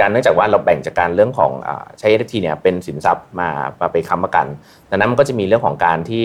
[0.00, 1.52] การเนื่องจากว่าเราแบ่งจากการเรื่องของ
[1.98, 3.48] ใช้ NFT เนี่ยเป็นสินทรัพย์มา
[3.80, 4.46] มาไปค้ำประกัน
[4.90, 6.24] ดังนั้นมันก็จะมีเรื่องของการที่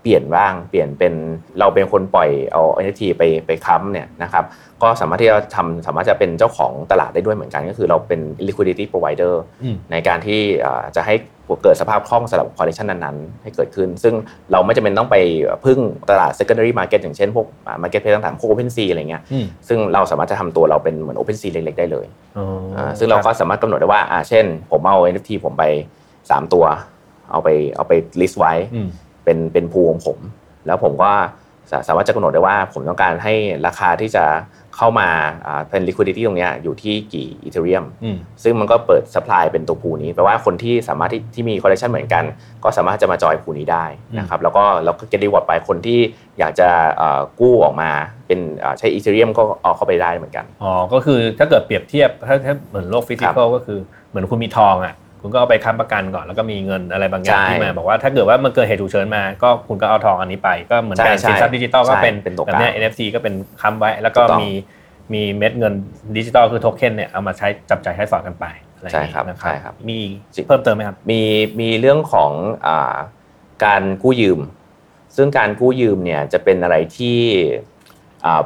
[0.00, 1.14] เปลี่ยนบ้างเปลี่ยนเป็น
[1.58, 4.44] เราเป็นคนปล่อยเอา NFT ไปไปค้ำเนี่ยนะครับ
[4.82, 9.34] ก็สามารถที่จะทำสามารถจะเป็นเจ้าของตลาดได้ด้วยเหมือนกัน ก็คือเราเป็น liquidity provider
[9.92, 10.40] ในการที่
[10.96, 11.14] จะให้
[11.62, 14.14] เกิดสภาพคล่องสำหรับคอลเลคชันนั้นๆ ให้เกิดขึ้น ซึ่ง
[14.52, 15.16] เราไม่จำเป็นต้องไป
[15.64, 15.78] พึ่ง
[16.10, 17.46] ตลาด secondary market อย่างเช่นพวก
[17.82, 19.22] marketplace ต่างๆพวก OpenSea อะไรเงี้ย
[19.68, 22.06] ซึ่งเราสามารถจะทำตัวเราเป็นเหมือน open sea เล็กๆได้เลย
[22.98, 25.64] ซึ่งเราก็สามารถกำหนดได้ว่าเช่น ผมเอา NFT ผมไป
[26.08, 26.64] 3 ตัว
[27.30, 28.52] เอาไปเอาไป list ไว้
[29.24, 30.18] เป็นเป็นภูของผม
[30.66, 31.10] แล้วผมก็
[31.88, 33.34] สามารถจะกำหนดได้ว่าผมต้องการให้
[33.66, 34.24] ราคาที่จะ
[34.80, 35.10] เข้ามา
[35.70, 37.84] เป็น liquidity ตรงนี้อยู่ที่กี่อีเทเรียม
[38.42, 42.24] ซึ่งมันก็เปิด supply เป็นตัวพูนี้แปลว่าคนที่สามารถที่ที่มี collection เหมือนกัน
[42.64, 43.84] ก็สามารถจะมาจอยพูนี้ได้
[44.18, 45.98] นะครับแล้วก็เราก็ get reward ไปคนที่
[46.38, 46.68] อยากจะ
[47.40, 47.90] กู้ออกมา
[48.26, 48.40] เป็น
[48.78, 53.78] ใช้ Ethereum ก็เอาเข้าไปได้เหมือนกันอ๋อก็คือถ้าเกิดเปรียบเทียบถ้าเหมือนโลก physical ก็คือ
[54.10, 62.14] เหมือนคุณมีทองอะ คุณก็เอาไปค้ำประกันก่อนแล้วก็มีเงินอะไรบางอย่างที่มาบอกว่าถ้าเกิดว่ามันเกิดเหตุฉุกเฉินมาก็คุณก็เอาทองอันนี้ไปก็เหมือนการสินทรัพย์ดิจิตอลก็เป็น
[62.46, 64.50] แบบนี้ NFT ก็เป็นค้ำไว้แล้วก็มี
[65.12, 65.74] มีเม็ดเงิน
[66.16, 68.44] ดิจิตอลคือโทเค็นเนี่ยเอามาใช้จับจ่ายใช้สอยกันไป
[68.92, 69.98] ใช่ครับใช่ครับมี
[70.46, 71.20] เพิ่มเติมไหมครับมี
[71.60, 72.32] มีเรื่องของ
[73.64, 74.40] การกู้ยืม
[75.16, 77.18] ซึ่งการกู้ยืมเนี่ยจะเป็นอะไรที่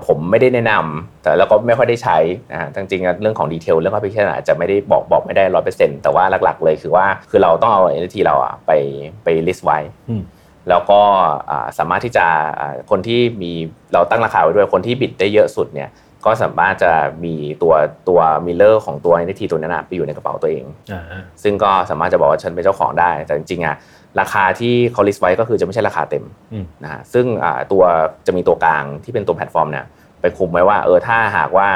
[0.06, 2.18] ผมไม่ได้แนะนำแต่แล้วก็ไม่ค่อยได้ใช้
[2.52, 8.70] นะฮะจริงๆเรื่องของ detail เรื่องแอปพลิเคชันอาจจะไม่ได้บอกบอกไม่ได้ร้อยเปอร์เซ็นต์แต่ว่าหลักๆเลยคือว่าคือเราต้องเอา NFT เราอะไป
[9.24, 9.78] ไป list ไว้
[10.68, 11.00] แล้วก็
[11.78, 12.26] สามารถที่จะ
[12.90, 13.52] คนที่มี
[13.92, 15.90] เราตั้งราคาไว้ด้วยคนที่ bid ได้เยอะสุดเนี่ย
[16.24, 16.92] ก็สามารถจะ
[17.24, 17.74] มีตัว
[18.08, 20.64] ตัวmirror ของตัว NFT ตัวนั้นไปอยู่ในกระเป๋าตัวเอง
[21.42, 23.76] ซึ่งก็สามารถจะบอกว่าฉันเป็นเจ้าของได้ แต่จริงๆอะ
[24.20, 26.24] ราคาที่เขา list ไว้ก็คือจะไม่ใช่ราคาเต็ม
[26.84, 27.26] นะฮะซึ่ง
[27.72, 27.82] ตัว
[28.26, 29.84] จะมีตัวกลางที่เป็นตัวแพลตฟอร์มเนี่ย
[30.20, 31.68] ไปคุมไว้ว่าเออถ้าหากว่า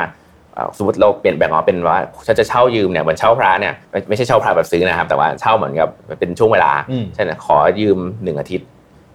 [0.77, 3.75] สมมติเราเปลี่ยนแบ่งออกเป็นว่าฉันจะเช่ายืมเนี่ยเหมือนเช่าพระเนี่ย
[4.09, 6.73] ไม่ใช่เช่าพระแบบซื้อนะครับ แต่ว่าเช่าเหมือนกับเป็นช่วงเวลา
[7.15, 8.69] ใช่ไหมขอยืมหนึ่งอาทิตย์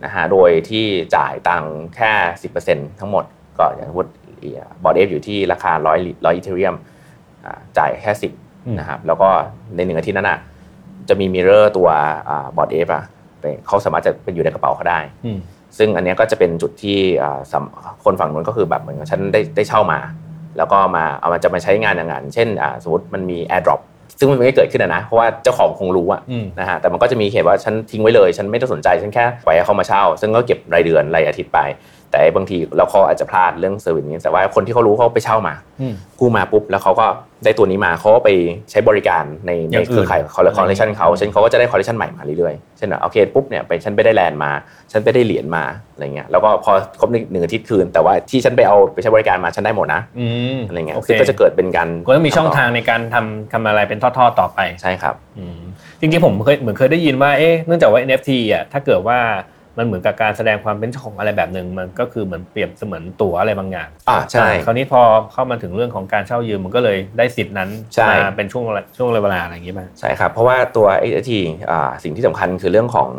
[0.04, 1.64] นะฮะโดยที่จ่ายตัง
[1.96, 3.24] แค่สิบเปอร์เซ็นต์ทั้งหมด
[3.58, 4.12] ก็อย่างสมมติ
[4.84, 6.76] Bored Ape อยู่ที่ราคาร้อยร้อย Ethereum
[7.78, 8.32] จ่ายแค่สิบ
[8.80, 9.30] นะครับแล้วก็
[9.76, 10.40] ในหนึ่งอาทิตย์นั้นอะ
[11.10, 11.90] จะมี mirror ตัว
[12.58, 13.04] Bored Ape อะ
[13.68, 15.00] เขาสามารถจะเป็นอยู่ในกระเป๋าเขาได้
[15.78, 16.98] ซึ่งอันนี้ก็จะเป็นจุดที่
[18.04, 20.00] คนฝั่งนู้นก็คือแบบเหมือนฉันได้ได้เช่ามา
[20.58, 22.48] แล้วก็มาเอามาจะมาใช้งานอย่างนั้นเช่น
[22.84, 23.82] สมมติมันมี airdrop
[24.20, 26.22] ซึ่งมันไม่เกิดขึ้นนะเพราะว่าเจ้าของคงรู้อะ
[26.60, 31.60] นะฮะแต่มันก็จะมีเหตุว่าฉันทิ้งไว้เลย ฉันไม่ต้องสนใจฉันแค่ปล่อยให้เขามาเช่า ซึ่งก็เก็บรายเดือนรายอาทิตย์ไป
[32.14, 37.06] แต่บางทีเราเขาอาจจะพลาดเรื่อง service นี้แต่ว่าคนที่เขารู้เขาไปเช่ามาอืมกู้มาปุ๊บแล้วเขาก็
[37.44, 38.30] ได้ตัวนี้มาเขาก็ไป
[38.72, 44.52] ใช้บริการในอในย่างอื่นเครือข่ายคอลเลคชันเขาอืมเช่นเขาก็จะได้คอลเลคชันใหม่มาเรื่อยๆเช่นว่าโอเคปุ๊บเนี่ยไปฉันไปได้ land มา
[44.92, 55.60] ฉันไปได้เหรียญมาอะไรเงี้ยแล้วก็พอครบหนึ่งอาทิตย์คืน แต่ว่าที่ฉันไปเอาไปใช้บริการมาฉันได้หมดนะอืมอะไรเงี้ยโอเคซึ่งก็จะเกิดเป็นการก็ต้องมีช่องทางในการทำทำอะไรเป็นทอดๆต่อไปใช่ครับอืม
[56.00, 59.18] จริงๆผมเคยเหมือนเคยได้ยินว่าเอ๊ะเนื่องจากว่า NFT อะถ้าเกิดว่า
[59.78, 65.02] มันเหมือนกับการแสดงความเป็นเจ้าของอะไรแบบหนึ่งมันก็คือเหมือนเปรียบเสมือนตั๋วอะไรบางอย่างอ่าใช่ คราวนี้พอ
[65.34, 71.32] เข้ามาถึงเรื่องของการเช่ายืมมันก็เลยได้สิทธินั้นใช่มาเป็นช่วงเวลาช่วงเวลาอะไรอย่างงี้ป่ะใช่ครับ เพราะว่าตัว XT
[71.72, 73.10] อ่าสิ่งที่สำคัญคือเรื่องของ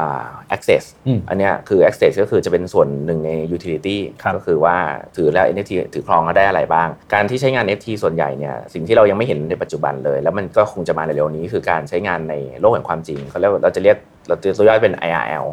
[0.00, 4.76] อ่า access อืมอันเนี้ยคือ access ก็คือจะเป็นส่วนหนึ่งใน utility ครับก็คือว่า
[5.16, 13.96] ถือแล้ว NFT ถือครองแล้วได้อะไรบ้าง การที่ใช้งาน NFT ส่วนใหญ่เนี่ยสิ่งที่เรายังไม่เห็นในปัจจุบันเลย แล้วมันก็คงจะมาในเร็วนี้คือการใช้งานในโลกแห่งความจริงเขาเรียกว่าเราจะเรียก
[14.28, 15.46] เราจะตัวย่อยเป็น IRL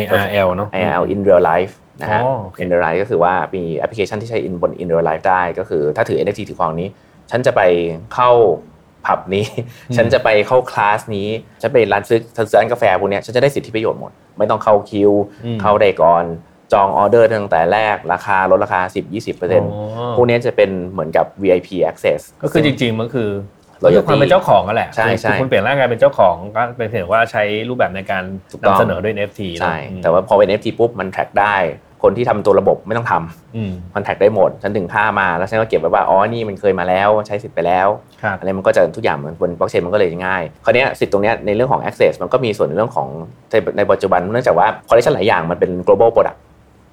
[0.00, 5.06] IRL เนาะ IRL in real life นะฮะอ๋อโอเค in real life ก็คือว่ามีแอปพลิเคชันที่ใช้ in บน in real
[5.08, 6.88] life ได้ ก็คือถ้าถือ NFT ถือครองนี้
[7.30, 7.62] ฉันจะไป
[8.14, 8.30] เข้า
[9.06, 9.46] ผับนี้
[9.96, 11.28] ฉันจะไปเข้าคลาสนี้
[11.62, 15.12] ฉันไปร้านซื้อซื้อร้านกาแฟพวกเนี้ยฉันจะได้สิทธิประโยชน์หมด ไม่ต้องเข้าคิว
[15.44, 16.24] อืมเข้าได้ก่อน
[16.72, 18.80] จองออเดอร์ตั้งแต่แรก ราคาลดราคา
[19.24, 23.30] 10-20%พวกเนี้ยจะเป็นเหมือนกับ VIP access ก็คือจริงๆมันคือ
[23.82, 31.56] Loyalty คือความเป็นเจ้าของนั่นแหละใช่ใช่คือคุณเปลี่ยนร่างกายเป็นเจ้าของก็เป็นเพียงว่าใช้รูปแบบในการถูกต้องนำเสนอด้วย NFT เนอะใช่อืมแต่ว่าพอเป็น NFT ปุ๊บมัน track ได้
[32.02, 37.88] คนที่ทำตัวระบบไม่ต้องทำอืมมัน track ได้หมด ฉันถึงค่ามาแล้วฉันก็เก็บไว้ว่า อ๋อ นี่มันเคยมาแล้ว ใช้สิทธิ์ไปแล้ว
[38.22, 43.08] ครับอะไรมันก็จะทุกอย่างมันบนบล็อกเชนมันก็เลยง่าย คราวเนี้ยสิทธิ์ตรงเนี้ยในเรื่องของ access มันก็มีส่วนในเรื่องของ
[43.50, 46.38] ในในปัจจุบันเนื่องจากว่าคอลเลคชันหลายอย่างมันเป็น global product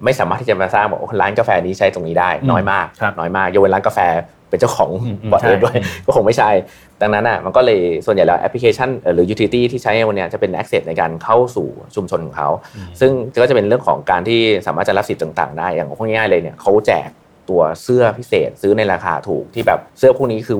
[0.05, 3.99] ไม่สามารถที่จะมาสร้างบอกว่าร้านกาแฟนี้ใช้ตรงนี้ได้อืมน้อยมากครับน้อยมากยกเว้นร้านกาแฟ
[4.53, 6.49] เป็นเจ้าของอืมอืม Bored Ape ใช่ด้วยอืมก็คงไม่ใช่
[7.01, 12.49] ดังนั้นอะมันก็เลยส่วนใหญ่แล้วแอปพลิเคชันเอ่อหรือ utility ที่ใช้ในวันเนี้ยจะเป็น access ในการเข้าสู่ชุมชนของเขา
[12.99, 13.11] ซึ่ง
[13.41, 17.09] ก็จะเป็นเรื่องของการที่สามารถจะรับสิทธิ์ต่าง ๆ ได้อย่างพวกง่ายๆเลยเนี่ยเขาแจก
[17.49, 20.59] ตัวเสื้อพิเศษซื้อในราคาถูกที่แบบเสื้อพวกนี้คือ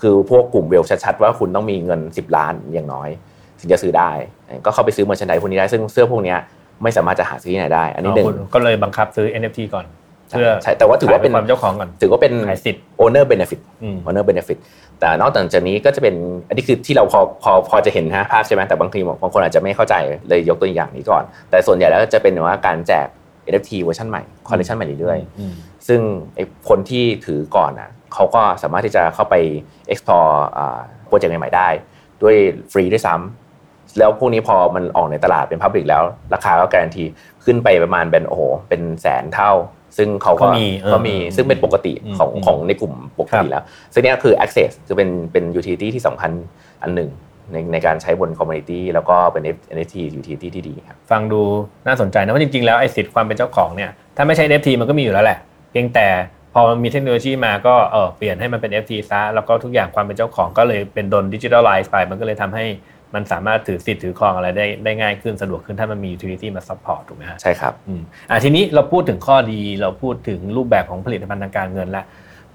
[0.00, 3.08] คือพวกกลุ่ม whale ชัดๆว่าคุณต้องมีเงิน 10 ล้านอย่างน้อย
[3.60, 4.10] ถึงจะซื้อได้
[4.64, 6.38] ก็เข้าไปซื้อ merchandise พวกนี้ได้ซึ่งเสื้อพวกเนี้ย
[6.82, 9.84] ไม่สามารถจะหาซื้อที่ไหนได้ อันนี้หนึ่งคุณก็เลยบังคับซื้อ NFT ก่อน
[10.30, 14.58] เพื่อใช่แต่ว่าถือว่าเป็นขายความเจ้าของก่อนถือว่าเป็นขายสิทธิ์ owner benefit อืม owner benefit
[15.00, 16.14] แต่นอกจากนี้ก็จะเป็น
[16.48, 19.94] อันนี้คือที่เราพอพอพอจะเห็นนะภาพใช่ไหมแต่บางทีบางคนอาจจะไม่เข้าใจ
[20.28, 23.06] เลยยกตัวอย่างนี้ก่อน แต่ส่วนใหญ่แล้วจะเป็นว่าการแจก
[23.50, 25.52] NFT เวอร์ชันใหม่คอลเลคชันใหม่เรื่อยๆอืม
[25.88, 26.00] ซึ่ง
[26.34, 29.34] ไอ้คนที่ถือก่อนอะเขาก็สามารถที่จะเข้าไป
[29.92, 30.32] explore
[31.06, 31.68] โปรเจกต์ใหม่ๆได้
[32.22, 32.36] ด้วย
[32.72, 36.02] ฟรีด้วยซ้ำแล้วพวกนี้พอมันออกในตลาดเป็น Public แล้ว
[36.34, 37.04] ราคาก็การันตี
[37.44, 39.52] ขึ้นไปประมาณเป็นโอ้โหเป็นแสนเท่า
[39.96, 46.30] ซึ่งเขาก็ก็มีเออก็มีซึ่งเป็นปกติอืมของอืมของในกลุ่มปกติแล้ว ซึ่งเนี้ยคือ access คือเป็นเป็น utility ที่สำคัญ
[46.82, 47.10] อันหนึ่ง
[47.52, 49.42] ในในการใช้บน community แล้วก็เป็น
[49.76, 51.42] NFT utility ที่ดีครับฟังดู
[51.86, 55.38] น่าสนใจนะว่าจริงๆแล้วไอ้สิทธิ์ความเป็นเจ้าของเนี่ยถ้าไม่ใช่ NFT มันก็มีอยู่แล้วแหละ
[55.70, 56.06] เพียงแต่
[56.54, 62.64] พอมันมีเทคโนโลยีมาก็เออเปลี่ยนให้มันเป็น NFT ซะแล้วก็ทุกอย่างความเป็นเจ้าของก็เลยเป็นโดนดิจิทัลไลซ์ไปมันก็เลยทำให้
[63.14, 72.04] มันสามารถถือสิทธิ์ถือครองอะไรได้ได้ง่ายขึ้นสะดวกขึ้นถ้ามันมี utility มา support ถูกไหมฮะใช่ครับอืมอะทีนี้เราพูดถึงข้อดีเราพูดถึงรูปแบบของผลิตภัณฑ์ทางการเงินละ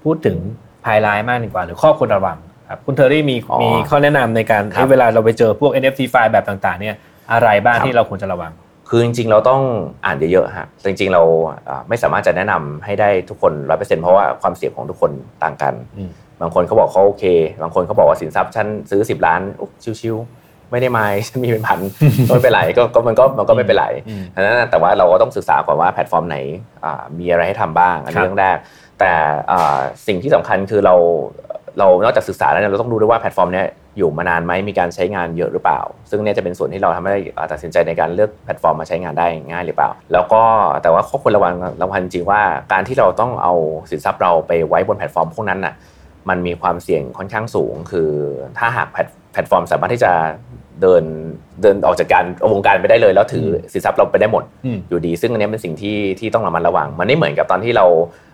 [0.04, 0.36] พูดถึง
[0.84, 2.38] ภายร้ายมากดีกว่า หรือข้อควรระวัง
[2.68, 6.94] ครับคุณเทอรี่มีอ๋อมีข้อแนะนำในการครับเวลาเราไปเจอพวก NFT ไฟล์แบบต่างๆ เนี่ย
[7.32, 8.52] อะไรบ้างครับที่เราควรจะระวัง
[8.88, 9.60] คือจริงๆ เราต้อง
[10.04, 11.22] อ่านเยอะๆฮะจริงๆ เรา
[11.68, 15.10] อ่าไม่สามารถจะแนะนำให้ได้ทุกคนร้อยเปอร์เซ็นต์เพราะว่าความเสี่ยงของทุกคน
[15.42, 17.24] ต่างกันอืมบางคนเขาบอกเขาโอเค
[17.62, 21.78] บางคนเขาบอกว่าสินทรัพย์ฉันซื้อ 10 ล้านอุ๊ยชิวๆ ไม่ได้ไม้ฉันมีเป็นพัน
[22.28, 26.36] ก็ไม่เป็นไรก็ก็มันก็มันก็ไม่เป็นไรอืมอันนั้นนะแต่ว่าเราก็ต้องศึกษาก่อนว่าแพลตฟอร์มไหน
[26.84, 28.56] อ่ามีอะไรให้ทำบ้างอันนี้ครันี้บเรื่องแรก
[29.00, 29.12] แต่
[29.50, 30.94] อ่าสิ่งที่สำคัญคือเรา
[31.78, 33.66] เรานอกจากศึกษาแล้วเนี่ยเราต้องดูด้วยว่าแพลตฟอร์มเนี้ย
[33.98, 40.42] อยู่มานานไหมมีการใช้งานเยอะหรือเปล่า ซึ่งเนี่ยจะเป็นส่วนที่เราทำให้อ่าตัดสินใจในการเลือกแพลตฟอร์มมาใช้งานได้ง่ายหรือเปล่า แล้วก็
[40.82, 43.54] แต่ว่าข้อควรระวังระวังจริงๆว่าการที่เราต้องเอา
[43.90, 45.74] สินทรัพย์เราไปไว้บนแพลตฟอร์มพวกนั้นน่ะ
[46.28, 48.10] มันมีความเสี่ยงค่อนข้างสูง คือ
[48.58, 50.12] ถ้าหากแพลตแพลตฟอร์มสามารถที่จะ
[50.82, 51.04] เดิน
[51.62, 57.86] เดินออกจากการวงการไปได้เลย แล้วถือสินทรัพย์เราไปได้หมดอืมอยู่ดี ซึ่งอันเนี้ยเป็นสิ่งที่ที่ต้องระมัดระวัง มันไม่เหมือนกับตอนที่เรา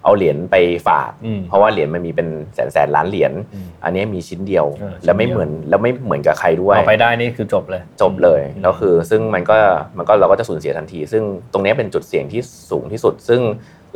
[0.04, 0.56] เอาเหรียญไป
[0.88, 9.56] ฝากอืมเพราะว่าเหรียญมันมีเป็นแสนแสนล้านเหรียญอืมอันเนี้ยมีชิ้นเดียวเออชิ้นเดียว แล้วไม่เหมือนแล้วไม่เหมือนกับใครด้วยเอาไปได้นี่คือจบเลย จบเลยแล้วคือ ซึ่งมันก็
[9.98, 13.40] มันก็เราก็จะสูญเสียทันที ซึ่งตรงเนี้ยเป็นจุดเสี่ยงที่สูงที่สุด ซึ่ง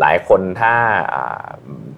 [0.01, 0.73] หลายคนถ้า
[1.13, 1.47] อ่า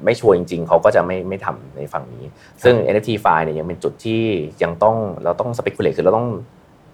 [0.04, 2.24] ไม่ชัวร์จริง ๆ เขาก็จะไม่ไม่ทำในฝั่งนี้
[2.62, 4.22] ซึ่ง NFT ไฟล์เนี่ยยังเป็นจุดที่
[4.62, 6.28] ยังต้องเราต้อง speculate คือเราต้อง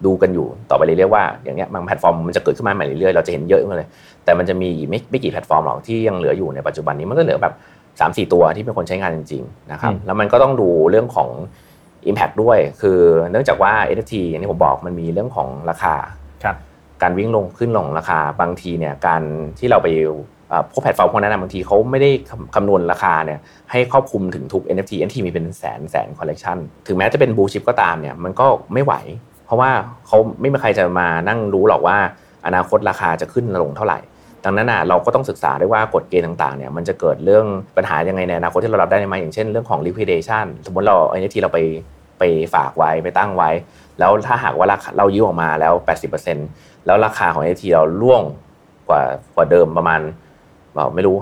[0.06, 3.88] ดูกันอยู่ต่อไปเรื่อยๆว่าอย่างเนี้ยบางแพลตฟอร์มมันจะเกิดขึ้นมาใหม่เรื่อยๆเราจะเห็นเยอะมากเลย
[4.24, 11.30] แต่มันจะมีอีกไม่ไม่กี่แพลตฟอร์มหรอกที่ยังเหลืออยู่ในปัจจุบันนี้มันก็เหลือแบบสามสี่ตัวที่เป็นคนใช้งานจริงๆนะครับอืมแล้วมันก็ต้องดูเรื่องของ
[12.10, 12.98] Impact ด้วย คือ
[13.30, 15.94] เนื่องจากว่า NFT อย่างที่ผมบอกมันมีเรื่องของราคา
[16.44, 16.56] ครับ
[17.02, 19.22] การวิ่งลงขึ้นลงราคาบางทีเนี่ยการ
[19.58, 20.14] ที่เราไปอ่า
[20.72, 22.10] พวกแพลตฟอร์มพวกนั้นบางทีเขาไม่ได้
[22.54, 23.38] คำนวณราคาเนี่ย
[23.70, 28.94] ให้ครอบคลุมถึงทุก NFT NFT มีเป็นแสนแสนคอลเลกชันถึงแม้จะเป็น blue chip ก็ตามเนี่ยมันก็ไม่ไหว
[29.46, 29.70] เพราะว่า
[30.06, 31.96] เขาไม่มีใครจะมานั่งรู้หรอกว่า
[32.46, 33.98] อนาคตราคาจะขึ้นลงเท่าไหร่
[34.44, 41.58] ดังนั้นน่ะเราก็ต้องศึกษาด้วยว่ากฎเกณฑ์ต่างๆเนี่ยมันจะเกิดเรื่องปัญหายังไงในอนาคตที่เรารับได้ไหมอย่างเช่นเรื่องของ liquidation สมมติเรา NFT เราไป
[42.18, 42.22] ไป
[42.54, 43.50] ฝากไว้ไปตั้งไว้
[43.98, 44.66] แล้วถ้าหากว่า
[44.98, 45.72] เรายืมออกมาแล้ว
[46.30, 48.22] 80%แล้วราคาของ NFT เราล่วง
[48.88, 49.02] กว่า
[49.36, 50.00] กว่าเดิมประมาณ
[50.78, 51.14] บอกไม่รู้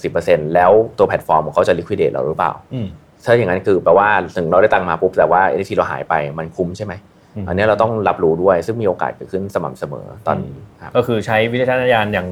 [0.00, 2.86] 50-60%แล้วตัวแพลตฟอร์มของเขาจะ liquidate เราหรือเปล่าอืม
[3.24, 6.92] ถ้าอย่างนั้นคือแปลว่าถึงเราได้ตังค์มาปุ๊บแต่ว่า NFT เราหายไปมันคุ้มใช่ไหม
[7.36, 12.28] อืมอันนี้เราต้องรับรู้ด้วยซึ่งมีโอกาสเกิดขึ้นสม่ำเสมอตอนนี้ครับก็คือใช้วิจารณญาณอย่าง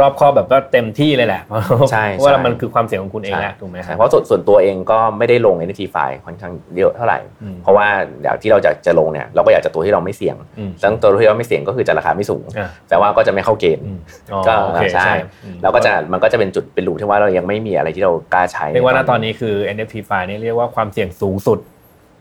[0.00, 1.42] รอบคอบแบบก็เต็มที่เลยแหละ
[1.90, 7.86] ใช่เพราะว่าใช่มันคือความเสี่ยงของคุณเองแหละถูกไหมคใช่รับเพราะส่วนส่วนตัวเองก็ไม่ได้ลง NFT ไฟล์ค่อนข้างเยอะเท่าไหร่อืมเพราะว่า
[8.22, 13.98] อยากที่เราจะจะลงเนี่ยเราก็อยากจะตัวที่เราไม่เสี่ยงอืมซึ่งตัวที่เราไม่เสี่ยงก็คือจะราคาไม่สูงอะแต่ว่าก็จะไม่เข้าเกณฑ์อืม
[14.32, 15.10] อ๋อก็โอเคใช่
[15.44, 21.58] อืมเราก็จะมันก็จะเป็นจุดเป็นรูที่ว่าเรายังไม่มีอะไรที่เรากล้าใช้เรียกว่าณตอนนี้คือ NFT ไฟล์นี่เรียกว่าความเสี่ยงสูงสุด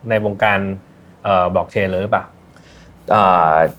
[0.09, 0.59] ในวงการ
[1.23, 2.32] เอ่อบล็อกเชนเลยหรือเปล่าเอ่อ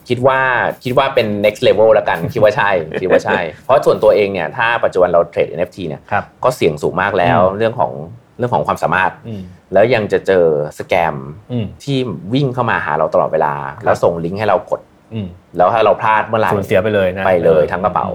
[0.08, 0.40] คิดว่า
[0.84, 7.92] คิดว่าเป็น next level แล้วกัน คิดว่าใช่คิดว่าใช่ เพราะส่วนตัวเองเนี่ยถ้าปัจจุบันเราเทรด NFT เนี่ยครับก็เสี่ยงสูงมากแล้วอืมเรื่องของ
[8.38, 10.44] เรื่องของความสามารถอืมแล้วยังจะเจอ
[10.78, 11.16] สแกม
[11.52, 11.96] อืมที่
[12.34, 14.80] วิ่งเข้ามาหาเราตลอดเวลา แล้วส่งลิงก์ให้เรากด
[15.14, 18.08] อืมแล้วถ้าเราพลาดเมื่อไหร่สูญเสียไปเลยนะไปเลยทั้งกระเป๋า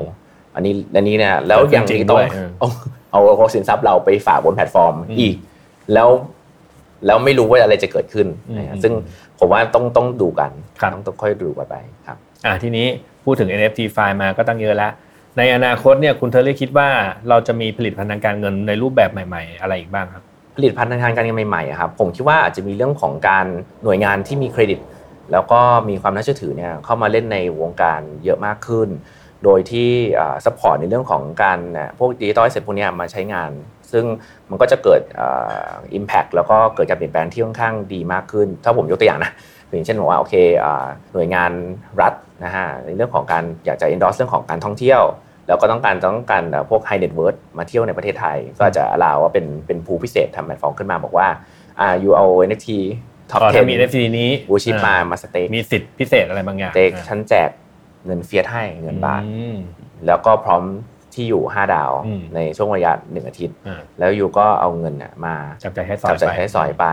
[0.56, 2.70] อันนี้อันนี้เนี่ยแล้วเกิดขึ้นยังจริงต้องด้วยเออเอา
[3.12, 5.36] เอาเอาสินทรัพย์เราไปฝากบนแพลตฟอร์มอืมอีก
[5.94, 6.10] แล้ว
[7.06, 8.94] แล้วไม่รู้ว่าอะไรจะเกิดขึ้นอืมนะฮะซึ่ง
[9.40, 11.76] ผมว่าต้องต้องดูกันครับต้องต้องค่อยดูกันไป
[12.08, 12.88] ครับอ่าทีนี้
[13.24, 14.92] พูดถึง NFT ไฟล์มาก็ตั้งเยอะแล้ว
[15.38, 16.90] ในอนาคตเนี่ยคุณเทอร์รี่คิดว่า
[17.30, 20.24] เราจะมีผลิตภัณฑ์ทางการเงินในรูปแบบใหม่ๆ อะไรอีกบ้างครับ
[20.56, 23.46] ผลิตภัณฑ์ทางการเงินใหม่ๆอะครับผมคิดว่าอาจจะมีเรื่องของการ
[23.84, 24.80] หน่วยงานที่มีเครดิต
[25.32, 28.90] แล้วก็มีความน่าเชื่อถือเนี่ยเข้ามาเล่นในวงการเยอะมากขึ้น
[29.44, 29.90] โดยที่
[30.46, 33.52] support ในเรื่องของการอะพวก digital asset พวกเนี้ยมาใช้งาน
[33.92, 34.06] ซึ่ง
[34.50, 35.02] มันก็จะเกิด
[35.94, 39.32] impact แล้วก็เกิดการเปลี่ยนแปลงที่ค่อนข้างดีมากขึ้น ถ้าผมยกตัวอย่างนะ
[39.70, 41.52] อย่างเช่นบอกว่าโอเคอ่าหน่วยงาน
[42.02, 45.02] รัฐนะฮะในเรื่องของการอยากจะ endorse เรื่องของการท่องเที่ยว
[45.48, 51.28] แล้วก็ต้องการต้องการเอ่อพวก high net worth มาเที่ยวในประเทศไทย ก็อาจจะอลาวว่าเป็นเป็นภูพิเศษทำแพลตฟอร์มขึ้นมาบอกว่า
[51.80, 52.70] อ่า you เอา NFT
[53.32, 57.50] top อ๋อถ้ามี10 NFT นี้บูชิปมาอ่มาสเต็กมีสิทธิพิเศษอะไรบางอย่างเต็กอ่าฉันแจก
[58.06, 59.56] เงินเฟียสให้เงินบาทอืม
[60.08, 60.64] แล้วก็พร้อม
[61.14, 66.86] ที่อยู่ 5 ดาวอืมในช่วงระยะหนึ่งอาทิตย์อ่าแล้วยูก็เอาเงินน่ะมาจับใจายให้ซอยจับจ่ายให้สอยไป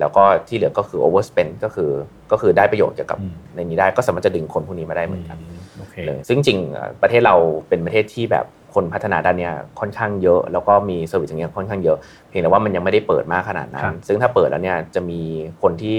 [0.00, 1.90] แล้วก็ที่เหลือก็คือ overspend ก็คือ
[2.32, 5.38] ก็คือได้ประโยชน์เกี่ยวกับอืมในนี้ได้ก็สามารถจะดึงคนพวกนี้มาได้เหมือนกัน
[5.78, 7.36] โอเคเลยซึ่งจริงๆเอ่อประเทศเรา
[7.68, 15.20] เป็นประเทศที่แบบคนพัฒนาด้านเนี้ยค่อนข้างเยอะ แล้วก็มี service อย่างเงี้ยค่อนข้างเยอะ เพียงแต่ว่ามันยังไม่ได้เปิดมากขนาดนั้นครับซึ่งถ้าเปิดแล้วเนี่ยจะมี
[15.62, 15.96] คนที่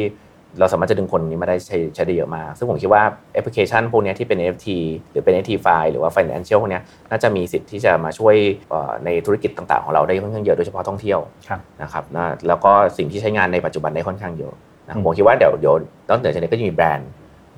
[0.59, 4.67] เราสามารถจะดึงคนนี้มาได้ใช้ใช้ได้เยอะมาก ซึ่งผมคิดว่าแอปพลิเคชันพวกเนี้ยที่เป็น NFT
[5.11, 8.35] หรือเป็น NFT ไฟล์หรือว่า Financial พวกเนี้ยน่าจะมีสิทธิ์ที่จะมาช่วย
[8.69, 14.53] เอ่อในธุรกิจต่างๆ ของเราได้ค่อนข้างเยอะโดยเฉพาะท่องเที่ยวครับนะครับนะแล้วก็สิ่งที่ใช้งานในปัจจุบันได้ค่อนข้างเยอะ
[14.87, 15.75] นะอืมผมคิดว่าเดี๋ยวเดี๋ยว
[16.09, 17.09] นอกเหนือจากนี้ก็จะมีแบรนด์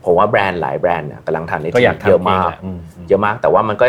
[0.05, 3.85] ผมว่าแบรนด์หลายแบรนด์เนี่ยกำลังทำ NFT ก็อยากทำเยอะมากงแหละอืมอืมเยอะมาก แต่ว่ามันก็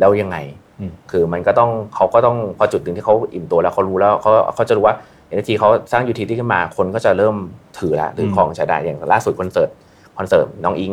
[0.00, 0.36] แล้วยังไง
[0.80, 4.94] อืมคือมันก็ต้องเขาก็ต้องพอจุดหนึ่งที่เขาอิ่มตัวแล้วเขารู้แล้วเขาเขาจะรู้ว่า
[5.34, 7.36] NFT เขาสร้าง utility ขึ้นมาคนก็จะเริ่ม
[7.78, 9.70] ถือแล้วถือของใช้ได้อย่างล่าสุดคอนเสิร์ต
[10.18, 10.92] คอนเสิร์ตน้องอิง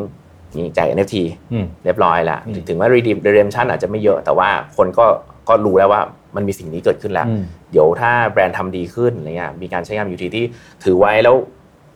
[0.57, 1.15] มีแจก NFT
[1.53, 5.05] อืมเรียบร้อยแล้วอืมถึงว่า redeem redemption อาจจะไม่เยอะแต่ว่าคนก็
[5.49, 6.01] ก็รู้แล้วว่า
[6.35, 10.41] มันมีสิ่งนี้เกิดขึ้นแล้วอืมเดี๋ยวถ้าแบรนด์ทำดีขึ้นอะไรเงี้ยมีการใช้งาน utility
[10.83, 11.35] ถือไว้แล้ว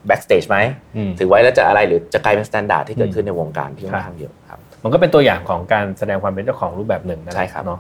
[0.10, 0.58] backstage ไหม
[0.96, 7.80] อืมถือไว้แล้วจะอะไรหรือจะกลายเป็น standard ที่เกิดอืมขึ้นในวงการที่ค่อครันบข้างเยอะครับ มันก็เป็นตัวอย่างของการแสดงความเป็นเจ้าของรูปแบบหนึ่งนั่นแหละใช่ครับเนาะ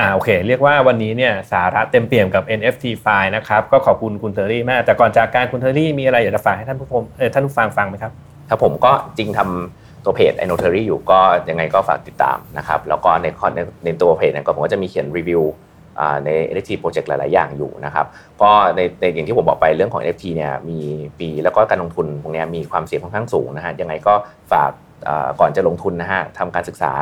[0.00, 8.12] อ่าโอเค เรียกว่าวันนี้เนี่ยสาระเต็มเปี่ยมกับ NFT ไฟล์นะครับก็ขอบคุณคุณเทอรี่มาก แต่ก่อนจากการคุณเทอรี่มีอะไรอยากจะฝากให้ท่านผู้ชมเออท่านผู้ฟังฟังไหมครับ
[8.48, 15.42] ถ้าผมก็จริงทำตัวเพจ i n o t e r y อยู่ก็ยังไงก็ฝากติดตามนะครับแล้วก็ในคอนในในตัวเพจเนี่ยก็ผมก็จะมีเขียนรีวิว
[16.24, 18.06] ใน NFT project หลาย ๆ อย่างอยู่นะครับ
[18.42, 20.78] ก็ในในอย่างที่ผมบอกไปเรื่องของ NFT เนี่ยมี
[21.20, 24.14] ปีแล้วก็การลงทุนตรงเนี้ยมีความเสี่ยงค่อนข้างสูงนะฮะยังไงก็
[24.52, 24.70] ฝาก
[25.40, 26.92] ก่อนจะลงทุนนะฮะทำการศึกษา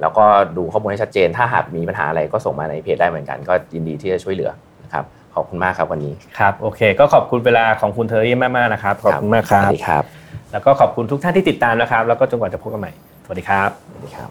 [0.00, 0.24] แล้วก็
[0.56, 4.50] ดูข้อมูลให้ชัดเจน ถ้าหากมีปัญหาอะไรก็ส่งมาในเพจได้เหมือนกัน ก็ยินดีที่จะช่วยเหลือ
[4.84, 5.04] นะครับ
[5.34, 10.04] ขอบคุณมากครับวันนี้ครับโอเค ก็ขอบคุณเวลาของคุณเทอรี่มากๆนะครับขอบคุณมากคสรับวัสดีครับ
[10.52, 12.92] แล้วก็ขอบคุณทุกท่านที่ติดตามนะครับ แล้วก็จนกว่าจะพบกันใหม่
[13.24, 14.28] สวัสดีครับสวัสดีครับ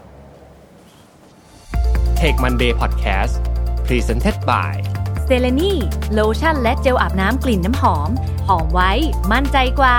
[2.20, 3.34] Take Monday Podcast
[3.86, 4.74] Presented by
[5.24, 5.72] เซเลนี
[6.12, 8.10] โลชั่นและเจลอาบน้ำกลิ่นน้ำหอม
[8.48, 8.92] หอมไว้
[9.32, 9.96] มั่นใจกว่า